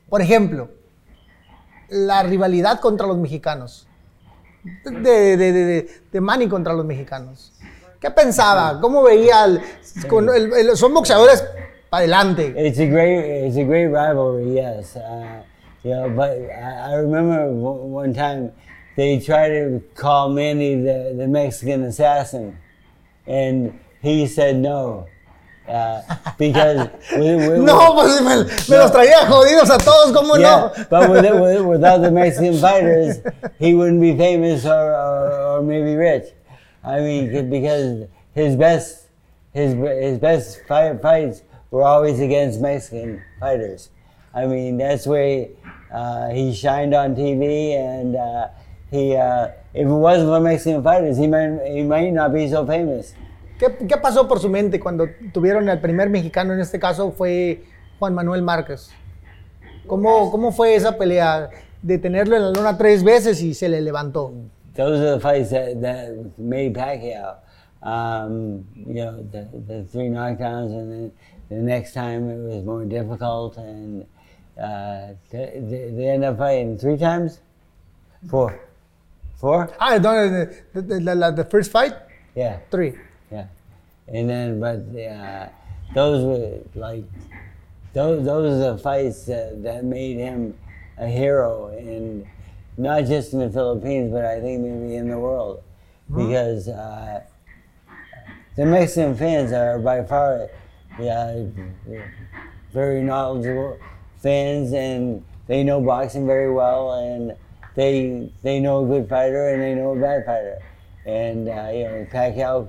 [0.09, 0.69] Por ejemplo,
[1.89, 3.87] la rivalidad contra los mexicanos.
[4.83, 7.53] De, de, de, de, Manny contra los mexicanos.
[7.99, 8.79] ¿Qué pensaba?
[8.81, 9.45] ¿Cómo veía?
[9.45, 9.61] el-
[10.07, 11.43] con el- el- son boxeadores
[11.89, 12.53] para adelante.
[12.57, 14.95] It's a great, it's a great rivalry, yes.
[14.95, 15.43] Uh,
[15.83, 18.51] you know, but I, I remember one time
[18.95, 22.57] they tried to call Manny the, the Mexican assassin,
[23.27, 23.71] and
[24.01, 25.05] he said no.
[25.67, 26.01] Uh,
[26.37, 30.85] because we, we, No, pues me, me los traía jodidos a todos, ¿cómo yeah, no?
[30.91, 33.17] but with, with, without the Mexican fighters,
[33.57, 36.25] he wouldn't be famous or, or, or maybe rich.
[36.83, 39.07] I mean, because his best
[39.53, 41.41] his his best fight, fights
[41.71, 43.89] were always against Mexican fighters.
[44.33, 45.47] I mean, that's where
[45.91, 48.49] uh, he shined on TV, and uh,
[48.91, 52.67] he uh, if it wasn't for Mexican fighters, he might he might not be so
[52.67, 53.13] famous.
[53.59, 56.53] ¿Qué, qué pasó por su mente cuando tuvieron al primer mexicano?
[56.53, 57.63] En este caso fue
[57.99, 58.89] Juan Manuel Márquez.
[59.87, 61.49] ¿Cómo, cómo fue esa pelea
[61.81, 64.33] de tenerlo en la lona tres veces y se le levantó?
[64.75, 67.37] Those are the fights that, that made Pacquiao.
[67.81, 71.11] Um, you know, the, the three knockdowns, and then
[71.49, 74.05] the next time it was more difficult, and
[74.59, 75.61] uh, they,
[75.95, 77.39] they ended up fighting three times?
[78.27, 78.59] Four.
[79.35, 79.69] Four?
[79.79, 81.93] Ah, the, the, the- the first fight,
[82.35, 82.57] Yeah.
[82.71, 82.95] three.
[83.31, 83.47] Yeah,
[84.07, 85.49] and then but uh,
[85.93, 87.03] those were like
[87.93, 90.57] those those are the fights that, that made him
[90.97, 92.25] a hero, and
[92.77, 95.63] not just in the Philippines, but I think maybe in the world,
[96.13, 97.21] because uh,
[98.55, 100.49] the Mexican fans are by far
[100.99, 101.45] yeah,
[102.71, 103.77] very knowledgeable
[104.19, 107.35] fans, and they know boxing very well, and
[107.75, 110.59] they they know a good fighter and they know a bad fighter,
[111.05, 112.67] and uh, you know Pacquiao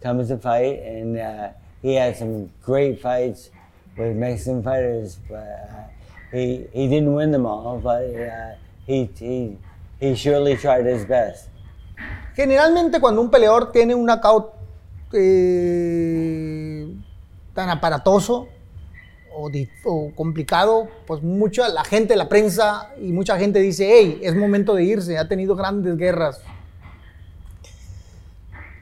[0.00, 1.48] comes to fight, and uh,
[1.82, 3.50] he had some great fights
[3.96, 5.88] with Mexican fighters, but uh,
[6.32, 8.54] he he didn't win them all, but uh,
[8.86, 9.56] he he
[10.00, 11.48] he surely tried his best.
[12.36, 14.54] Generalmente cuando un peleador tiene un knockout
[15.12, 16.86] eh,
[17.52, 18.48] tan aparatoso
[19.34, 19.50] o,
[19.84, 24.74] o complicado, pues mucha la gente, la prensa y mucha gente dice, hey, es momento
[24.74, 26.40] de irse, ha tenido grandes guerras.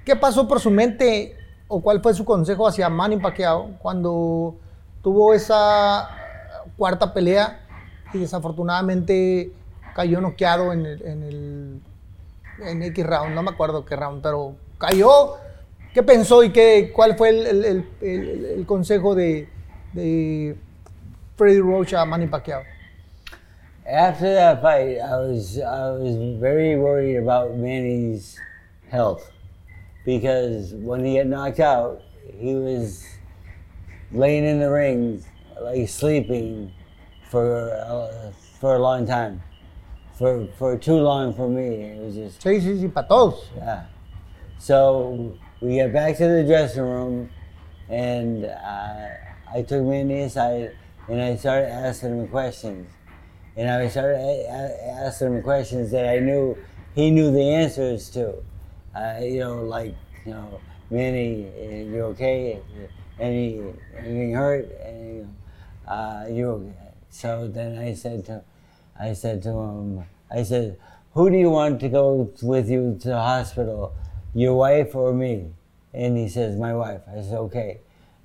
[0.07, 1.37] ¿Qué pasó por su mente
[1.67, 4.55] o cuál fue su consejo hacia Manny Pacquiao cuando
[5.03, 6.09] tuvo esa
[6.77, 7.67] cuarta pelea
[8.15, 9.51] y desafortunadamente
[9.97, 11.83] cayó noqueado en el, en
[12.83, 15.39] el X round, no me acuerdo qué round, pero cayó.
[15.93, 19.49] ¿Qué pensó y qué, cuál fue el consejo de,
[19.93, 20.57] de
[21.35, 22.63] Freddy Roach a Manny Pacquiao?
[23.85, 28.39] After that fight, I was I was very worried about Manny's
[28.89, 29.36] health
[30.07, 32.01] because when he got knocked out,
[32.39, 33.05] he was
[34.13, 35.23] laying in the ring
[35.61, 36.73] like sleeping
[37.29, 38.31] for uh,
[38.61, 39.43] for a long time,
[40.15, 41.67] for for too long for me.
[41.83, 43.51] It was just Sí, sí, sí, para todos.
[43.57, 43.85] yeah.
[44.59, 47.29] So we get back to the dressing room,
[47.91, 49.09] and uh,
[49.55, 50.73] I took Manny aside
[51.09, 52.89] and I started asking him questions.
[53.57, 56.57] And I started a- a- asking him questions that I knew
[56.95, 58.43] he knew the answers to.
[58.97, 59.95] Uh, you know, like,
[60.25, 60.59] you know,
[60.91, 62.61] Manny, uh, you okay?
[63.21, 63.61] Any
[63.95, 64.71] anything hurt?
[64.81, 65.37] And,
[65.87, 66.95] uh, you okay?
[67.11, 68.43] So then I said to,
[68.99, 70.79] I said to him, I said,
[71.13, 73.93] who do you want to go with you to the hospital,
[74.35, 75.53] your wife or me?
[75.93, 77.03] And he says, my wife.
[77.07, 77.81] I said, okay.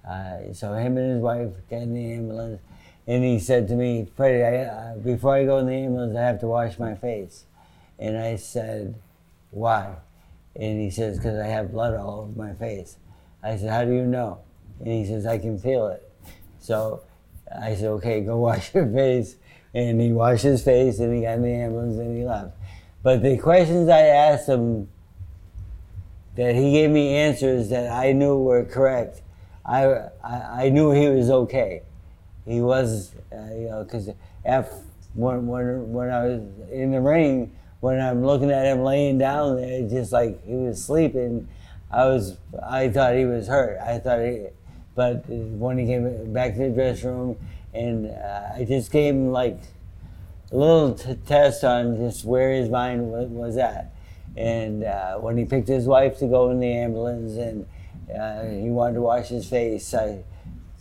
[0.08, 2.62] Uh, so him and his wife get in the ambulance,
[3.08, 6.22] and he said to me, Freddie, I, uh, before I go in the ambulance, I
[6.22, 7.44] have to wash my face.
[8.00, 8.96] And I said,
[9.52, 9.96] why?
[10.56, 12.98] And he says, because I have blood all over my face.
[13.42, 14.40] I said, how do you know?
[14.80, 16.10] And he says, I can feel it.
[16.60, 17.02] So
[17.54, 19.36] I said, okay, go wash your face.
[19.74, 22.56] And he washed his face and he got in the ambulance and he left.
[23.04, 24.90] But the questions I asked him,
[26.36, 29.22] that he gave me answers that I knew were correct.
[29.66, 29.86] I,
[30.24, 31.82] I, I knew he was okay.
[32.46, 34.10] He was, uh, you know, because
[35.14, 36.42] when, when, when I was
[36.72, 40.84] in the ring, when I'm looking at him laying down there, just like he was
[40.84, 41.48] sleeping,
[41.92, 43.80] I was, I thought he was hurt.
[43.80, 44.46] I thought he,
[44.96, 47.38] but when he came back to the dressing room,
[47.74, 49.60] and uh, I just gave him like
[50.52, 53.94] a little t- test on just where his mind was, was at.
[54.38, 57.66] And uh, when he picked his wife to go in the ambulance and
[58.16, 60.24] uh, he wanted to wash his face, I,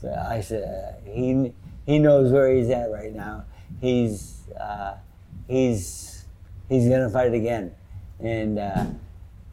[0.04, 1.52] I said, he,
[1.86, 3.44] he knows where he's at right now.
[3.80, 4.96] He's, uh,
[5.48, 6.09] he's,
[6.70, 7.74] he's to fight again.
[8.20, 8.86] And uh,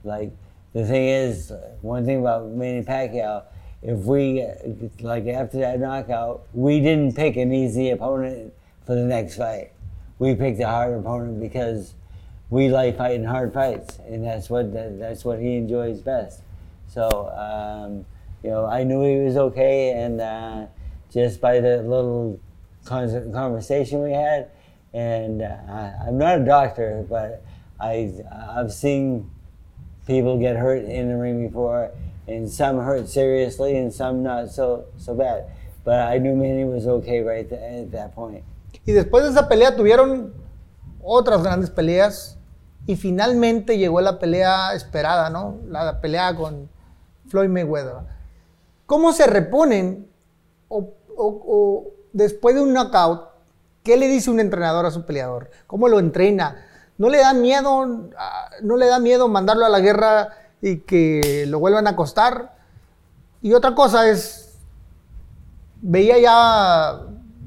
[0.05, 0.31] like,
[0.73, 1.51] the thing is,
[1.81, 3.43] one thing about Manny Pacquiao,
[3.81, 4.45] if we,
[5.01, 8.53] like after that knockout, we didn't pick an easy opponent
[8.85, 9.71] for the next fight.
[10.19, 11.93] We picked a hard opponent because
[12.49, 16.41] we like fighting hard fights, and that's what that, that's what he enjoys best.
[16.87, 18.05] So, um,
[18.43, 20.67] you know, I knew he was okay, and uh,
[21.11, 22.39] just by the little
[22.85, 24.49] conversation we had,
[24.97, 27.43] and uh, I, I'm not a doctor, but
[27.79, 28.09] I
[28.57, 29.29] I've seen
[30.07, 31.91] people get hurt in the ring before,
[32.27, 35.45] and some hurt seriously, and some not so so bad.
[35.83, 38.43] But I knew Manny was okay right th- at that point.
[38.85, 40.33] Y después de esa pelea tuvieron
[41.03, 42.37] otras grandes peleas
[42.85, 45.57] y finalmente llegó la pelea esperada, ¿no?
[45.69, 46.69] La pelea con
[47.27, 47.95] Floyd Mayweather.
[48.85, 50.07] ¿Cómo se reponen
[50.69, 53.26] o, o- o después de un knockout?
[53.87, 55.49] ¿Qué le dice un entrenador a su peleador?
[55.65, 56.57] ¿Cómo lo entrena?
[56.97, 60.27] ¿No le da miedo, ah, no le da miedo mandarlo a la guerra
[60.61, 62.57] y que lo vuelvan a acostar?
[63.41, 64.57] y otra cosa es,
[65.81, 66.99] veía ya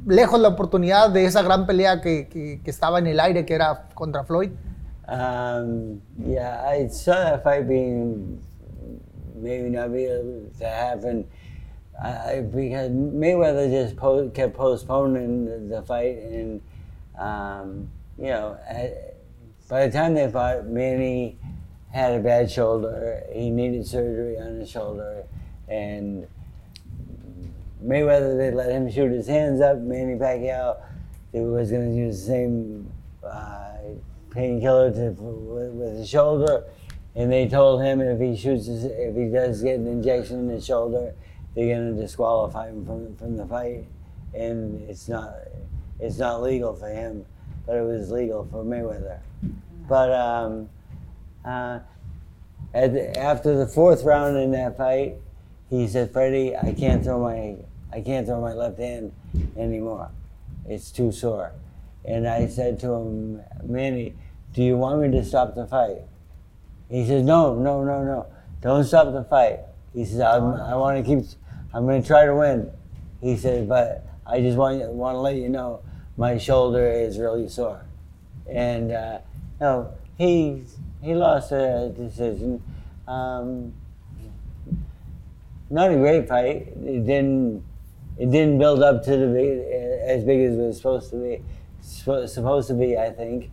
[0.07, 4.25] lejos la oportunidad de esa gran pelea que, estaba en el aire, que era contra
[4.25, 4.51] Floyd.
[5.07, 8.41] Um, yeah, I saw that fight being
[9.35, 11.27] maybe not be able to happen
[12.03, 16.63] I, because Mayweather just po- kept postponing the, the fight, and
[17.19, 19.17] um, you know, at,
[19.69, 21.39] by the time they fought, Manny
[21.93, 23.23] had a bad shoulder.
[23.33, 25.25] He needed surgery on his shoulder,
[25.69, 26.27] and
[27.85, 29.79] Mayweather they let him shoot his hands up.
[29.79, 30.81] Manny Pacquiao
[31.33, 32.93] he was going to use the same
[33.25, 33.73] uh,
[34.31, 36.65] painkiller to with, with his shoulder,
[37.15, 40.49] and they told him if he shoots his, if he does get an injection in
[40.49, 41.15] his shoulder,
[41.55, 43.87] they're going to disqualify him from from the fight,
[44.35, 45.35] and it's not
[45.99, 47.27] it's not legal for him,
[47.67, 49.19] but it was legal for Mayweather.
[49.89, 50.69] But um,
[51.45, 51.81] uh,
[52.73, 55.17] the, after the fourth round in that fight,
[55.69, 57.57] he said, "Freddie, I can't throw my
[57.93, 59.13] I can't throw my left hand
[59.57, 60.11] anymore.
[60.69, 61.53] It's too sore."
[62.05, 64.15] And I said to him, "Manny,
[64.55, 66.03] do you want me to stop the fight?"
[66.89, 68.27] He says, "No, no, no, no.
[68.61, 69.61] Don't stop the fight."
[69.93, 71.27] He says, "I want to keep.
[71.73, 72.71] I'm going to try to win."
[73.21, 75.81] He said, "But I just want want to let you know
[76.17, 77.83] my shoulder is really sore."
[78.49, 79.19] And uh,
[79.61, 80.65] no, he
[81.03, 82.63] he lost a decision.
[83.07, 83.73] Um,
[85.71, 86.69] not a great fight.
[86.85, 87.63] It didn't
[88.19, 89.59] it didn't build up to the big,
[90.05, 91.43] as big as it was supposed to be
[91.81, 92.99] supposed to be.
[92.99, 93.51] I think,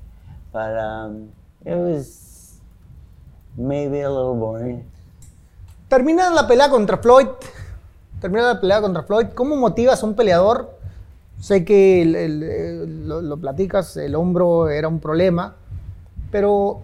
[0.51, 1.31] but um,
[1.65, 2.59] it was
[3.55, 4.89] maybe a little boring.
[5.89, 7.35] Termina la pelea contra Floyd.
[8.21, 9.27] Termina la pelea contra Floyd.
[9.35, 10.75] ¿Cómo motivas a un peleador?
[11.39, 15.55] Sé que el- el- el- lo, lo platicas, el hombro era un problema,
[16.31, 16.81] pero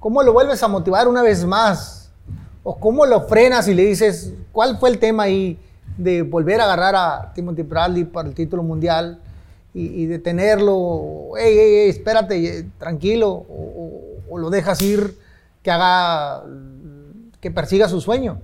[0.00, 2.10] ¿cómo lo vuelves a motivar una vez más?
[2.64, 5.58] ¿O cómo lo frenas y le dices, cuál fue el tema ahí
[5.96, 9.20] de volver a agarrar a Timothy Bradley para el título mundial
[9.72, 11.36] y, y detenerlo?
[11.38, 13.44] Ey, ey, ey, espérate, eh, tranquilo, o,
[14.28, 15.16] o- o lo dejas ir
[15.62, 16.42] que haga,
[17.40, 18.40] que persiga su sueño.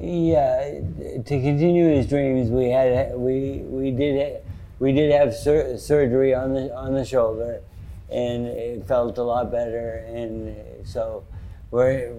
[0.00, 4.42] Yeah, to continue his dreams, we had we we did
[4.78, 7.62] we did have sur- surgery on the on the shoulder,
[8.08, 10.04] and it felt a lot better.
[10.06, 11.24] And so
[11.72, 12.14] we're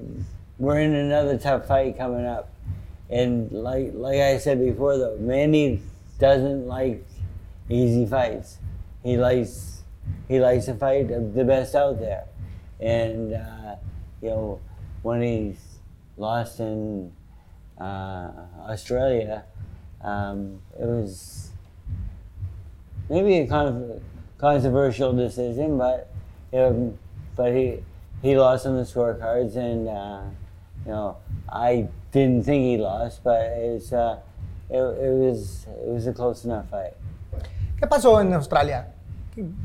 [0.58, 2.50] we're in another tough fight coming up.
[3.10, 5.82] And like like I said before, though, Manny
[6.20, 7.06] doesn't like
[7.70, 8.58] easy fights.
[9.04, 9.84] He likes
[10.28, 12.26] he likes to fight the best out there.
[12.82, 13.76] And uh,
[14.22, 14.60] you know
[15.02, 15.80] when he's
[16.18, 17.14] lost in
[17.80, 18.32] uh,
[18.68, 19.44] Australia,
[20.04, 21.52] um, it was
[23.10, 24.02] maybe a con-
[24.38, 26.10] controversial decision, but
[26.54, 26.98] um,
[27.36, 27.84] but he
[28.22, 30.22] he lost on the scorecards, and uh,
[30.86, 31.18] you know
[31.48, 34.20] I didn't think he lost, but it's uh,
[34.70, 36.94] it, it was it was a close enough fight.
[37.80, 38.88] ¿Qué pasó en Australia?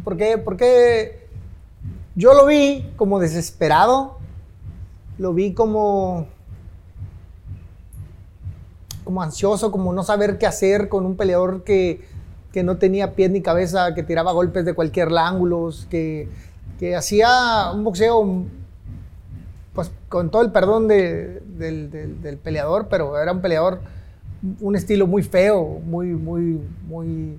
[0.04, 0.38] ¿Por qué?
[0.38, 1.28] ¿Por qué?
[2.14, 4.18] Yo lo vi como desesperado,
[5.18, 6.28] lo vi como,
[9.04, 12.00] como ansioso, como no saber qué hacer con un peleador que,
[12.52, 16.28] que no tenía pies ni cabeza, que tiraba golpes de cualquier ángulo, que,
[16.78, 18.44] que hacía un boxeo,
[19.74, 23.80] pues con todo el perdón de- del, del- del peleador, pero era un peleador,
[24.60, 27.38] un estilo muy feo, muy, muy, muy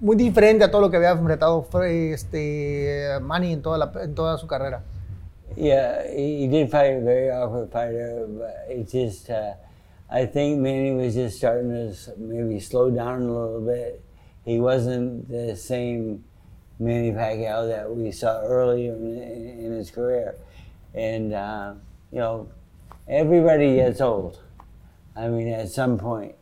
[0.00, 4.38] muy diferente a todo lo que había enfrentado este, Manny en toda, la, en toda
[4.38, 4.82] su carrera.
[5.56, 9.54] Yeah, he, he did fight a very awkward fighter, but it just, uh,
[10.10, 14.04] I think Manny was just starting to maybe slow down a little bit.
[14.44, 16.24] He wasn't the same
[16.78, 20.36] Manny Pacquiao that we saw earlier in, in his career.
[20.94, 21.74] And, uh,
[22.12, 22.48] you know,
[23.08, 24.40] everybody gets old.
[25.16, 26.34] I mean, at some point.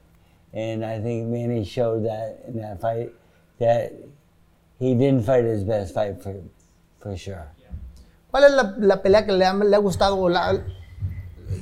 [0.53, 3.13] And I think Manny showed that in that fight
[3.59, 3.93] that
[4.79, 6.43] he didn't fight his best fight for,
[7.01, 7.51] for sure.
[8.37, 10.61] ¿Cuál es la, la pelea que le ha, le ha gustado, la-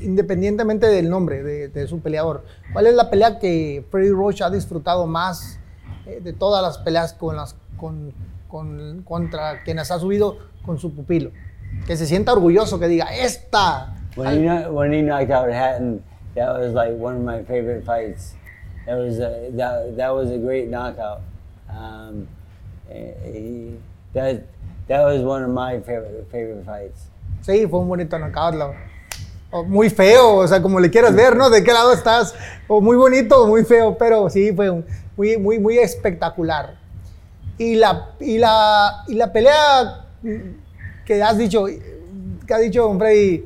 [0.02, 2.42] independientemente del nombre de, de su peleador?
[2.72, 5.60] ¿Cuál es la pelea que Freddy Roach ha disfrutado más
[6.04, 8.12] eh, de todas las peleas con las, con,
[8.48, 11.30] con- contra quienes ha subido con su pupilo?
[11.86, 13.94] Que se sienta orgulloso, que diga, esta.
[14.16, 16.02] When he, kno- when he knocked out Hatton,
[16.34, 18.34] that was like one of my favorite fights.
[18.86, 21.20] That was a, that, that was a great knockout.
[21.70, 22.26] Um,
[22.90, 23.78] eh, he,
[24.12, 24.42] that
[24.88, 27.08] that was one of my favorite favorite fights.
[27.42, 28.54] Sí, fue un bonito knockout.
[28.54, 28.72] la-
[29.50, 31.48] o muy feo, o sea, como le quieras ver, ¿no?
[31.48, 32.34] ¿De qué lado estás?
[32.66, 34.84] O muy bonito o muy feo, pero sí, fue un-
[35.16, 36.74] muy, muy, muy espectacular.
[37.56, 40.06] Y la, y la, y la pelea
[41.04, 43.44] que has dicho, que ha dicho Freddy,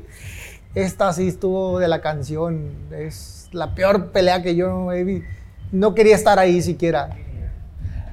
[0.73, 2.71] esta sí estuvo de la canción.
[2.91, 5.27] Es la peor pelea que yo he visto.
[5.71, 7.09] No quería estar ahí siquiera.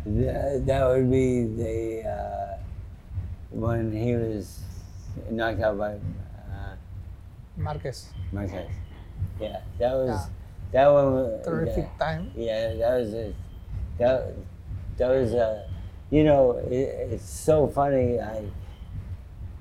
[0.04, 2.55] That, that would be the uh,
[3.56, 4.60] when he was
[5.30, 6.74] knocked out by uh,
[7.58, 8.06] Márquez.
[8.32, 8.68] Marquez.
[9.40, 10.26] Yeah, that was Yeah.
[10.72, 11.42] that one.
[11.42, 12.30] Terrific yeah, time.
[12.36, 13.34] Yeah, that was a,
[13.98, 14.34] that
[14.98, 15.68] that was a,
[16.10, 16.72] you know, it,
[17.12, 18.20] it's so funny.
[18.20, 18.42] I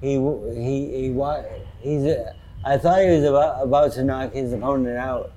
[0.02, 0.14] he
[0.54, 1.44] he he wa-
[1.80, 2.34] he's a,
[2.66, 5.32] I thought he was about about to knock his opponent out.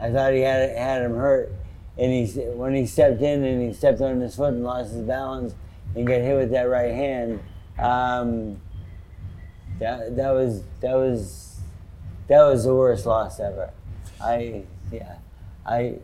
[0.00, 1.52] I thought he had had him hurt,
[1.96, 5.02] and he when he stepped in and he stepped on his foot and lost his
[5.02, 5.54] balance
[5.94, 7.38] and got hit with that right hand.
[7.78, 8.60] Um,
[9.80, 11.58] that that was that was
[12.28, 13.70] that was the worst loss ever.
[14.20, 14.62] I
[14.92, 15.16] yeah,
[15.66, 15.96] I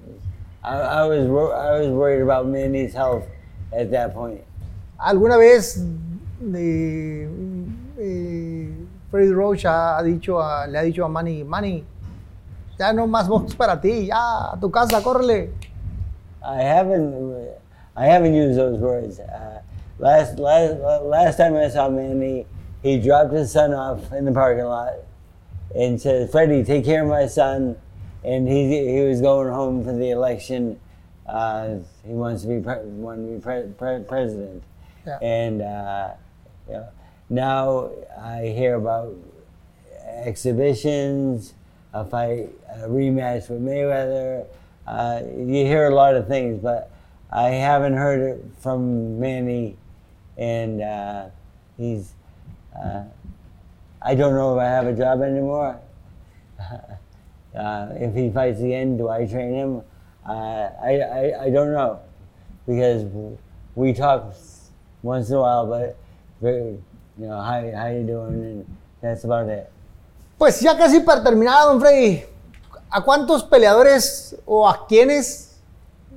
[0.65, 3.25] I, I was I was worried about Manny's health
[3.73, 4.43] at that point.
[4.99, 5.79] ¿Alguna vez
[6.55, 7.27] eh,
[7.99, 8.69] eh,
[9.11, 11.85] Freddie Roach ha ha dicho a- le ha dicho a Manny, Manny,
[12.79, 15.51] ya no más box para ti, ya a tu casa, córrele?
[16.43, 17.49] I haven't
[17.97, 19.21] I haven't used those words.
[19.21, 19.61] Uh,
[20.01, 22.47] last last last time I saw Manny,
[22.83, 24.95] he dropped his son off in the parking lot
[25.75, 27.77] and said, "Freddie, take care of my son."
[28.25, 30.81] And he he was going home for the election.
[31.27, 34.63] Uh, he wants to be pre- want to be pre- pre- president.
[35.07, 35.19] Yeah.
[35.23, 36.11] And uh,
[36.67, 36.89] you know,
[37.29, 37.91] now
[38.21, 39.15] I hear about
[40.25, 41.55] exhibitions,
[41.95, 44.47] a fight, a rematch with Mayweather.
[44.87, 46.91] Uh, you hear a lot of things, but
[47.31, 49.77] I haven't heard it from Manny,
[50.37, 51.27] and uh,
[51.77, 52.15] he's.
[52.75, 53.05] Uh,
[54.03, 55.79] I don't know if I have a job anymore.
[56.61, 59.83] uh, if he fights again, do I train him?
[60.27, 62.01] Uh, I, I, I don't know
[62.67, 63.05] because
[63.75, 64.35] we talk
[65.03, 65.97] once in a while, but
[66.43, 66.83] you
[67.19, 69.69] know, how, how you doing, and that's about it.
[70.39, 72.25] Pues ya casi para terminar, don Freddy,
[72.91, 75.61] ¿a cuántos peleadores o a quiénes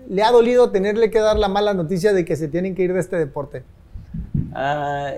[0.07, 2.93] le ha dolido tenerle que dar la mala noticia de que se tienen que ir
[2.93, 3.63] de este deporte?
[4.55, 5.13] Uh,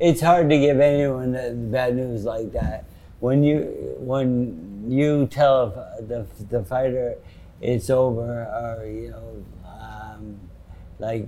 [0.00, 2.84] it's hard to give anyone bad news like that.
[3.20, 7.16] When you when you tell the the fighter
[7.60, 10.38] it's over, or you know, um,
[10.98, 11.26] like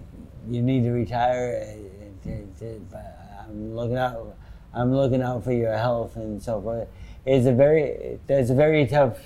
[0.49, 2.81] you need to retire, it, it, it,
[3.41, 4.37] I'm looking out.
[4.73, 6.89] I'm looking out for your health and so forth.
[7.27, 9.19] It's a very that's a very tough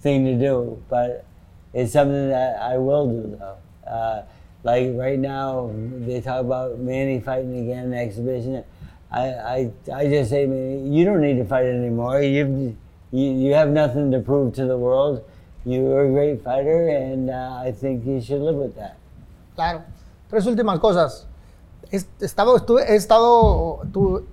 [0.00, 1.26] thing to do, but
[1.74, 3.56] it's something that I will do though.
[3.86, 4.22] Uh,
[4.62, 5.70] like right now,
[6.06, 8.62] they talk about Manny fighting again exhibition.
[9.10, 12.20] I, I, I just say, man, you don't need to fight anymore.
[12.22, 12.76] You,
[13.10, 15.22] you, you have nothing to prove to the world.
[15.64, 18.96] You're a great fighter, and uh, I think you should live with that.
[19.56, 19.82] Claro.
[20.30, 21.26] Tres últimas cosas.
[21.90, 24.24] Es- Estaba, estuve- he estado, tu-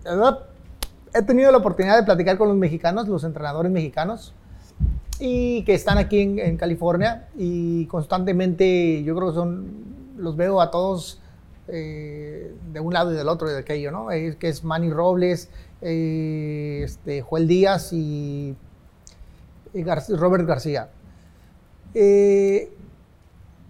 [1.13, 4.34] he tenido la oportunidad de platicar con los mexicanos, los entrenadores mexicanos,
[5.19, 9.65] y que están aquí en, en California y constantemente, yo creo que son,
[10.18, 11.22] los veo a todos
[11.70, 14.07] eh, de un lado y del otro y de aquello, ¿no?
[14.07, 15.49] Que es Manny Robles,
[15.82, 18.55] eh, este, Joel Díaz y,
[19.74, 20.89] Robert García.
[21.93, 22.74] Eh,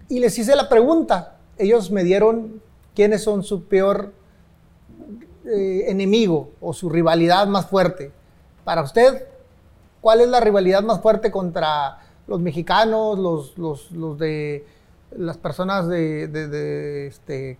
[0.08, 1.38] y les hice la pregunta.
[1.58, 2.62] Ellos me dieron
[2.94, 4.12] quiénes son su peor
[5.44, 8.12] enemigo o su rivalidad más fuerte.
[8.64, 9.26] Para usted,
[10.02, 13.18] ¿cuál es la rivalidad más fuerte contra los mexicanos,
[13.58, 14.66] los de
[15.16, 17.58] las personas de, de- de, este,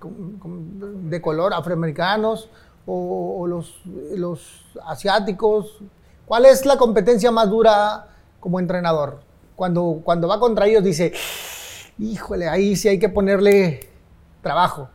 [1.05, 2.49] de color afroamericanos
[2.87, 3.81] o, o los,
[4.17, 5.79] los asiáticos?
[6.27, 8.09] ¿Cuál es la competencia más dura
[8.41, 9.21] como entrenador?
[9.57, 11.13] Cuando, cuando va contra ellos dice,
[11.99, 13.81] híjole, ahí sí hay que ponerle
[14.43, 14.89] trabajo.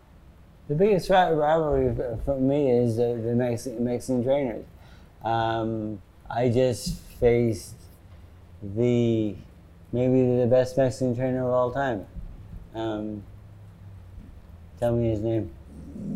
[0.67, 1.93] The biggest ri- rivalry
[2.25, 4.63] for me is the, the Mexican, Mexican trainers.
[5.23, 5.99] Um,
[6.29, 7.75] I just faced
[8.61, 9.35] the
[9.91, 12.05] maybe the best Mexican trainer of all time.
[12.75, 13.23] Um,
[14.79, 15.49] tell me his name.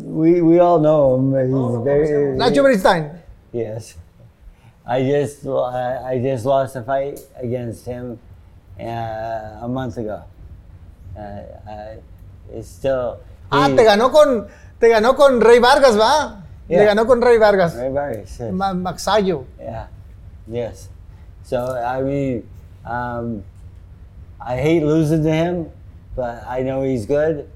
[0.02, 1.30] We, we all know him.
[1.32, 3.18] but He's very Nacho Beristain.
[3.52, 3.96] yes.
[4.86, 8.18] I just lo- I I just lost a fight against him
[8.80, 10.22] uh, a month ago.
[11.16, 11.20] Uh,
[11.68, 11.98] I,
[12.50, 13.18] it's still.
[13.52, 14.48] Ah, te ganó con,
[14.80, 16.42] te ganó con Rey Vargas, ¿va?
[16.68, 16.84] Le Yeah.
[16.94, 17.76] ganó con Rey Vargas.
[17.76, 18.52] Rey Vargas, yes.
[18.52, 19.44] Ma- Maxayo.
[19.60, 19.86] Yeah.
[20.48, 20.88] Yes.
[21.44, 22.48] So I mean,
[22.86, 23.44] um,
[24.40, 25.66] I hate losing to him,
[26.18, 27.46] but I know he's good,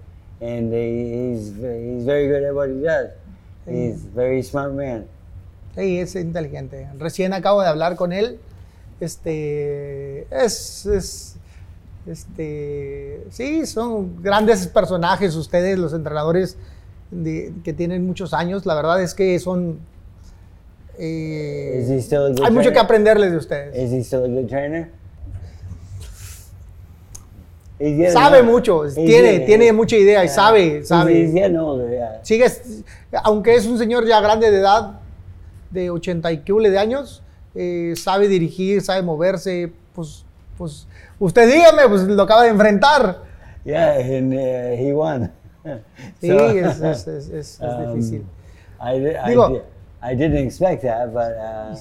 [0.40, 3.10] and he, he's he's very good at what he does.
[3.66, 5.06] He's a very smart man.
[5.76, 6.89] Sí, es inteligente.
[6.98, 8.39] Recién acabo de hablar con él.
[9.01, 11.36] Este, es, es,
[12.06, 16.56] este, sí, son grandes personajes ustedes, los entrenadores
[17.10, 18.64] de- que tienen muchos años.
[18.66, 19.78] La verdad es que son,
[20.98, 22.01] Eh,
[22.44, 23.76] hay mucho que aprenderles de ustedes.
[23.76, 24.90] Is he still a good trainer?
[28.12, 31.26] Sabe mucho, tiene, tiene mucha idea y sabe, sabe.
[32.22, 32.46] Sigue,
[33.24, 35.00] aunque es un señor ya grande de edad,
[35.70, 37.22] de 80 y que de años,
[37.54, 40.24] eh, sabe dirigir, sabe moverse, pues,
[40.56, 40.86] pues,
[41.18, 43.22] usted dígame, pues lo acaba de enfrentar.
[43.64, 44.36] Yeah, and uh,
[44.76, 45.30] he won.
[46.20, 48.24] Sí, So, es, es- es- es- es um, difícil.
[48.80, 49.62] I, di- I, Digo- di-
[50.12, 51.76] I didn't expect that, but uh.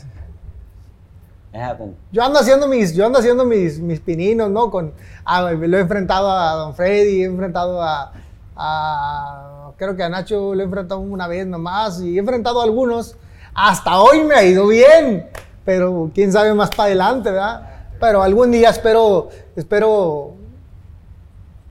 [2.11, 4.71] Yo ando haciendo mis, yo ando haciendo mis, pininos, ¿no?
[4.71, 4.93] Con,
[5.25, 8.13] ah, lo he enfrentado a Don Freddy, he enfrentado a,
[8.55, 12.63] a- creo que a Nacho lo he enfrentado una vez nomás y he enfrentado a
[12.63, 13.15] algunos.
[13.53, 15.27] Hasta hoy me ha ido bien,
[15.65, 17.67] pero quién sabe más para adelante, ¿verdad?
[17.99, 20.35] Pero algún día espero, espero,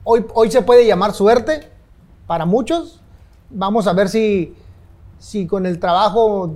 [0.05, 1.69] hoy, hoy se puede llamar suerte
[2.27, 3.01] para muchos.
[3.49, 4.55] Vamos a ver si,
[5.19, 6.55] si con el trabajo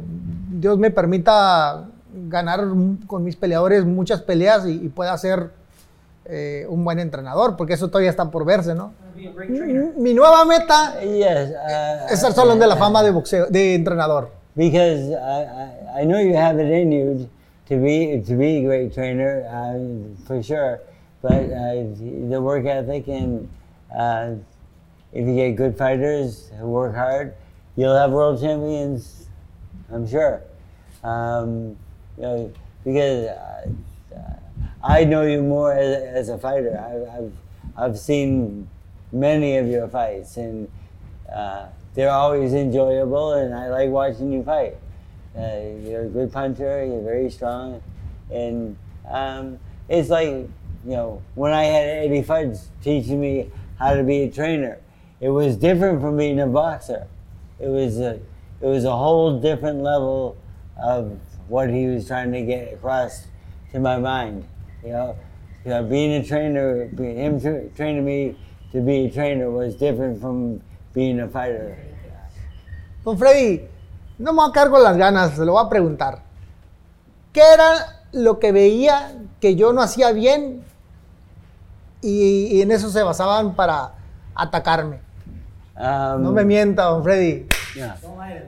[0.50, 1.86] Dios me permita
[2.28, 2.60] ganar
[3.06, 5.50] con mis peleadores muchas peleas y, y pueda ser
[6.26, 8.92] eh, un buen entrenador, porque eso todavía está por verse, ¿no?
[9.96, 11.50] Mi nueva meta Yes.
[11.50, 14.30] Uh, es el Salón de la Fama de boxeo, de entrenador.
[14.56, 17.28] Because I, I, I know you have it in you
[17.68, 20.80] to be to be a great trainer, uh, for sure.
[21.20, 21.84] But uh,
[22.30, 23.48] the work ethic and
[23.94, 24.36] uh,
[25.12, 27.34] if you get good fighters who work hard,
[27.76, 29.28] you'll have world champions.
[29.92, 30.42] I'm sure.
[31.02, 31.76] Um,
[32.16, 32.52] you know,
[32.84, 33.70] because uh,
[34.82, 36.78] I know you more as, as a fighter.
[36.78, 37.32] I, I've
[37.76, 38.68] I've seen
[39.12, 40.68] many of your fights and.
[41.32, 44.76] Uh, they're always enjoyable, and I like watching you fight.
[45.36, 46.84] Uh, you're a good puncher.
[46.84, 47.82] You're very strong,
[48.30, 48.76] and
[49.08, 49.58] um,
[49.88, 50.48] it's like you
[50.84, 54.78] know when I had Eddie Futch teaching me how to be a trainer.
[55.20, 57.06] It was different from being a boxer.
[57.60, 58.14] It was a
[58.60, 60.36] it was a whole different level
[60.76, 61.18] of
[61.48, 63.26] what he was trying to get across
[63.72, 64.44] to my mind.
[64.82, 65.16] You know,
[65.64, 68.36] you know being a trainer, be- him tra- training me
[68.72, 70.60] to be a trainer was different from
[70.92, 71.76] being a fighter.
[73.04, 73.68] Don Freddy,
[74.18, 76.22] no me voy a quedar con las ganas, se lo voy a preguntar.
[77.32, 80.62] ¿Qué era lo que veía que yo no hacía bien
[82.00, 83.92] y, y en eso se basaban para
[84.34, 85.00] atacarme?
[85.76, 87.46] Um, No me mienta, don Freddy.
[87.74, 87.96] Yeah.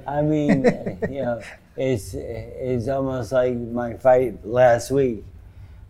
[0.07, 0.65] I mean,
[1.11, 1.43] you know,
[1.77, 5.25] it's it's almost like my fight last week.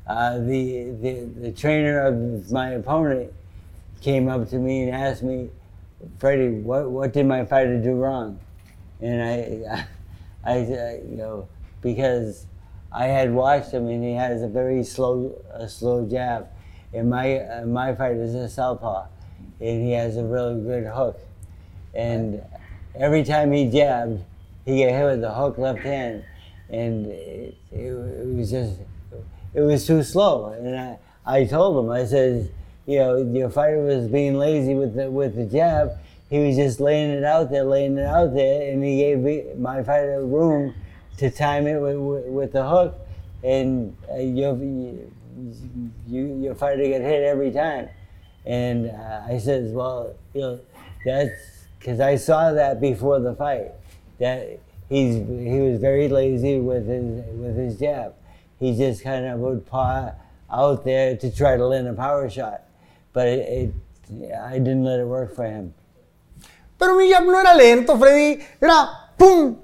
[0.07, 3.33] Uh, the, the the trainer of my opponent
[4.01, 5.51] came up to me and asked me,
[6.19, 8.39] Freddie, what what did my fighter do wrong?
[9.01, 9.87] And I,
[10.45, 11.49] I, I you know,
[11.83, 12.47] because
[12.93, 16.49] I had watched him and he has a very slow a slow jab,
[16.93, 19.07] and my uh, my fighter is a southpaw,
[19.61, 21.21] and he has a really good hook
[21.97, 22.43] and
[22.99, 24.23] every time he jabbed,
[24.65, 26.25] he got hit with the hook left hand,
[26.69, 28.81] and it, it, it was just,
[29.55, 30.47] it was too slow.
[30.47, 32.51] And I, I told him, I said,
[32.87, 35.99] you know, your fighter was being lazy with the with the jab.
[36.31, 39.45] He was just laying it out there, laying it out there, and he gave me,
[39.57, 40.75] my fighter room
[41.19, 42.99] to time it with, with, with the hook,
[43.45, 47.89] and uh, your you, your fighter got hit every time.
[48.45, 50.61] And uh, I says, well, you know,
[51.05, 51.33] that's
[51.79, 53.73] because I saw that before the fight.
[54.19, 54.59] That
[54.89, 58.15] he's he was very lazy with his with his jab.
[58.59, 60.13] He just kind of would paw
[60.51, 62.63] out there to try to land a power shot,
[63.13, 63.75] but it,
[64.11, 65.75] it I didn't let it work for him.
[66.79, 68.45] Pero mi jab no era lento, Freddie.
[68.61, 68.89] Era
[69.19, 69.59] ¡pum!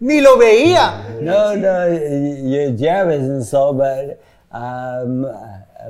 [0.00, 1.20] Ni lo veía.
[1.20, 4.22] No, no, your jab isn't so, but
[4.52, 5.22] um,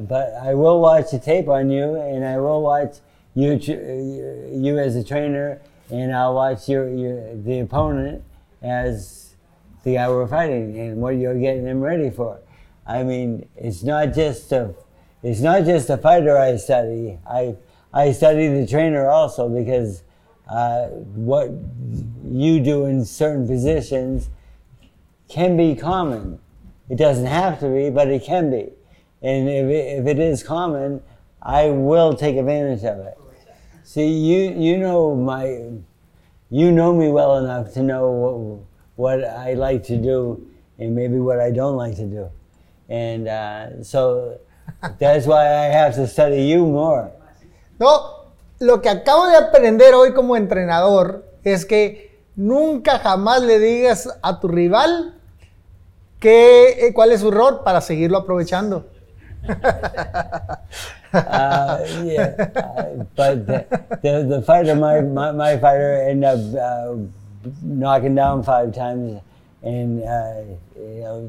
[0.08, 2.96] but I will watch the tape on you, and I will watch
[3.36, 3.60] you
[4.50, 5.60] you as a trainer,
[5.90, 8.24] and I'll watch your, your the opponent
[8.62, 9.34] as
[9.84, 12.40] the guy we're fighting, and what you're getting him ready for.
[12.86, 14.74] I mean, it's not just a
[15.22, 17.18] it's not just a fighter I study.
[17.28, 17.56] I
[17.92, 20.02] I study the trainer also because
[20.48, 21.50] uh, what
[22.24, 24.30] you do in certain positions
[25.28, 26.38] can be common.
[26.88, 28.70] It doesn't have to be, but it can be.
[29.20, 31.02] And if it, if it is common,
[31.42, 33.18] I will take advantage of it.
[33.86, 35.46] See, you you know my,
[36.50, 38.66] you know me well enough to know what
[38.98, 40.42] what I like to do
[40.74, 42.26] and maybe what I don't like to do,
[42.90, 44.40] and uh, so
[44.98, 47.14] that's why I have to study you more.
[47.78, 54.08] No, lo que acabo de aprender hoy como entrenador es que nunca jamás le digas
[54.20, 55.14] a tu rival
[56.18, 58.90] que, eh, cuál es su error para seguirlo aprovechando.
[61.16, 63.66] uh, yeah, but the,
[64.02, 66.97] the, the fighter, my, my, my fighter ended up uh,
[67.62, 69.20] knocking down five times,
[69.62, 70.43] and uh,
[70.76, 71.28] you know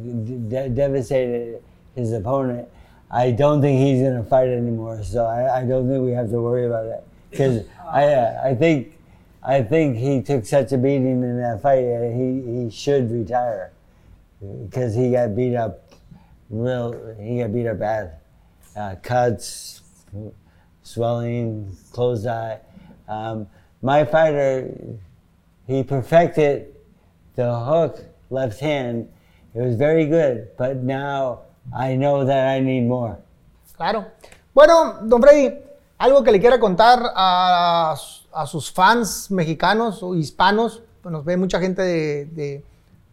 [0.49, 1.61] de- devastated
[1.95, 2.68] his opponent.
[3.09, 6.30] I don't think he's going to fight anymore, so I, I don't think we have
[6.30, 8.93] to worry about that because I uh, I think
[9.43, 11.84] I think he took such a beating in that fight.
[11.84, 13.72] He he should retire
[14.41, 15.93] because he got beat up
[16.49, 17.15] real.
[17.19, 18.19] He got beat up bad,
[18.77, 19.81] uh, cuts,
[20.83, 22.59] swelling, closed eye.
[23.07, 23.47] Um,
[23.81, 24.69] my fighter,
[25.65, 26.73] he perfected
[27.35, 27.99] the hook
[28.29, 29.07] left hand.
[29.53, 31.39] It was very good, but now
[31.75, 33.17] I know that I need more.
[33.75, 34.05] Claro.
[34.53, 35.53] Bueno, don Freddy,
[35.99, 37.95] algo que le quiera contar a,
[38.33, 42.63] a sus fans mexicanos o hispanos, pues nos ve mucha gente de, de-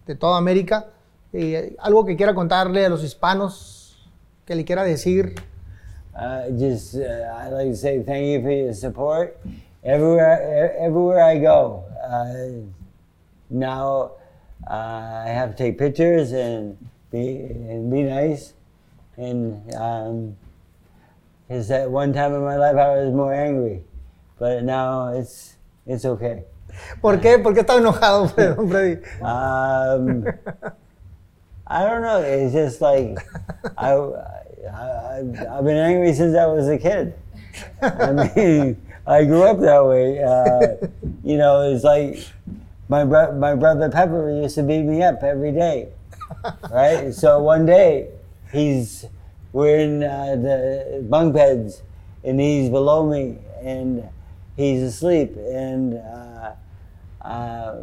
[0.06, 0.86] de toda América,
[1.32, 4.10] eh, algo que quiera contarle a los hispanos,
[4.46, 5.34] que le quiera decir.
[6.16, 9.40] Uh, just, uh, I'd like to say thank you for your support.
[9.82, 12.64] Everywhere, everywhere I go, uh,
[13.50, 14.12] now
[14.68, 16.78] uh, I have to take pictures and
[17.10, 18.54] be and be nice.
[19.16, 20.36] And um,
[21.46, 23.82] because at one time in my life I was more angry,
[24.38, 26.44] but now it's it's okay.
[27.00, 27.42] ¿Por qué?
[27.42, 29.04] ¿Por qué está enojado, don Freddie?
[29.20, 30.26] Um,
[31.66, 32.20] I don't know.
[32.20, 33.18] It's just like
[33.78, 33.92] I,
[34.72, 37.14] I, I've been angry since I was a kid.
[37.82, 40.22] I mean, I grew up that way.
[40.22, 40.86] Uh,
[41.22, 42.18] you know, it's like
[42.88, 45.88] my bro- my brother Pepper used to beat me up every day,
[46.70, 47.12] right?
[47.14, 48.08] So one day,
[48.52, 49.06] he's
[49.52, 51.82] we're in uh, the bunk beds,
[52.24, 54.08] and he's below me, and
[54.56, 55.94] he's asleep, and.
[55.94, 56.52] Uh,
[57.22, 57.80] uh,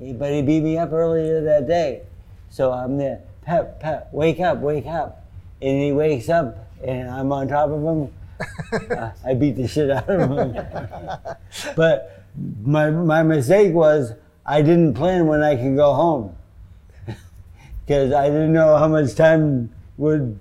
[0.00, 2.02] he- but he beat me up earlier that day.
[2.48, 5.19] So I'm there, Pep, Pep, wake up, wake up.
[5.62, 8.08] And he wakes up and I'm on top of him.
[8.90, 10.56] Uh, I beat the shit out of him.
[11.76, 12.24] but
[12.64, 14.12] my, my mistake was
[14.46, 16.36] I didn't plan when I could go home.
[17.86, 20.38] Because I didn't know how much time would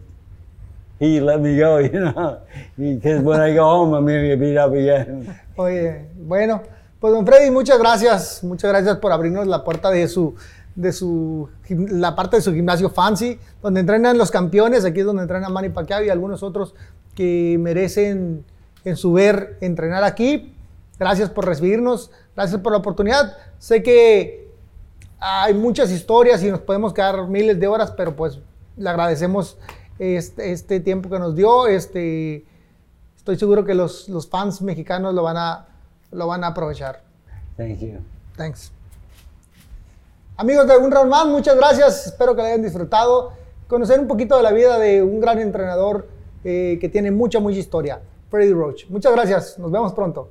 [1.00, 2.42] he let me go, you know.
[2.78, 5.40] Because when I go home, I'm to get beat up again.
[5.58, 6.62] Oye, bueno,
[7.00, 10.36] pues don Freddie, muchas gracias, muchas gracias por abrirnos la puerta de su,
[10.80, 15.24] de su, la parte de su gimnasio fancy, donde entrenan los campeones, aquí es donde
[15.24, 16.74] entrena Manny Pacquiao y algunos otros
[17.16, 18.46] que merecen
[18.86, 20.56] en su ver entrenar aquí.
[20.98, 23.36] Gracias por recibirnos, gracias por la oportunidad.
[23.58, 24.48] Sé que
[25.20, 28.40] hay muchas historias y nos podemos quedar miles de horas, pero pues
[28.78, 29.58] le agradecemos
[29.98, 31.68] este, este tiempo que nos dio.
[31.68, 32.46] Este,
[33.18, 35.68] estoy seguro que los, los fans mexicanos lo van, a,
[36.12, 37.04] lo van a aprovechar.
[37.58, 38.00] Thank you.
[38.38, 38.72] Thanks.
[40.40, 42.08] Amigos de Un Round Más, muchas gracias.
[42.08, 43.34] Espero que lo hayan disfrutado.
[43.68, 46.08] Conocer un poquito de la vida de un gran entrenador
[46.46, 48.00] eh, que tiene mucha, mucha historia,
[48.30, 48.86] Freddy Roach.
[48.88, 49.60] Muchas gracias.
[49.60, 50.30] Nos vemos pronto.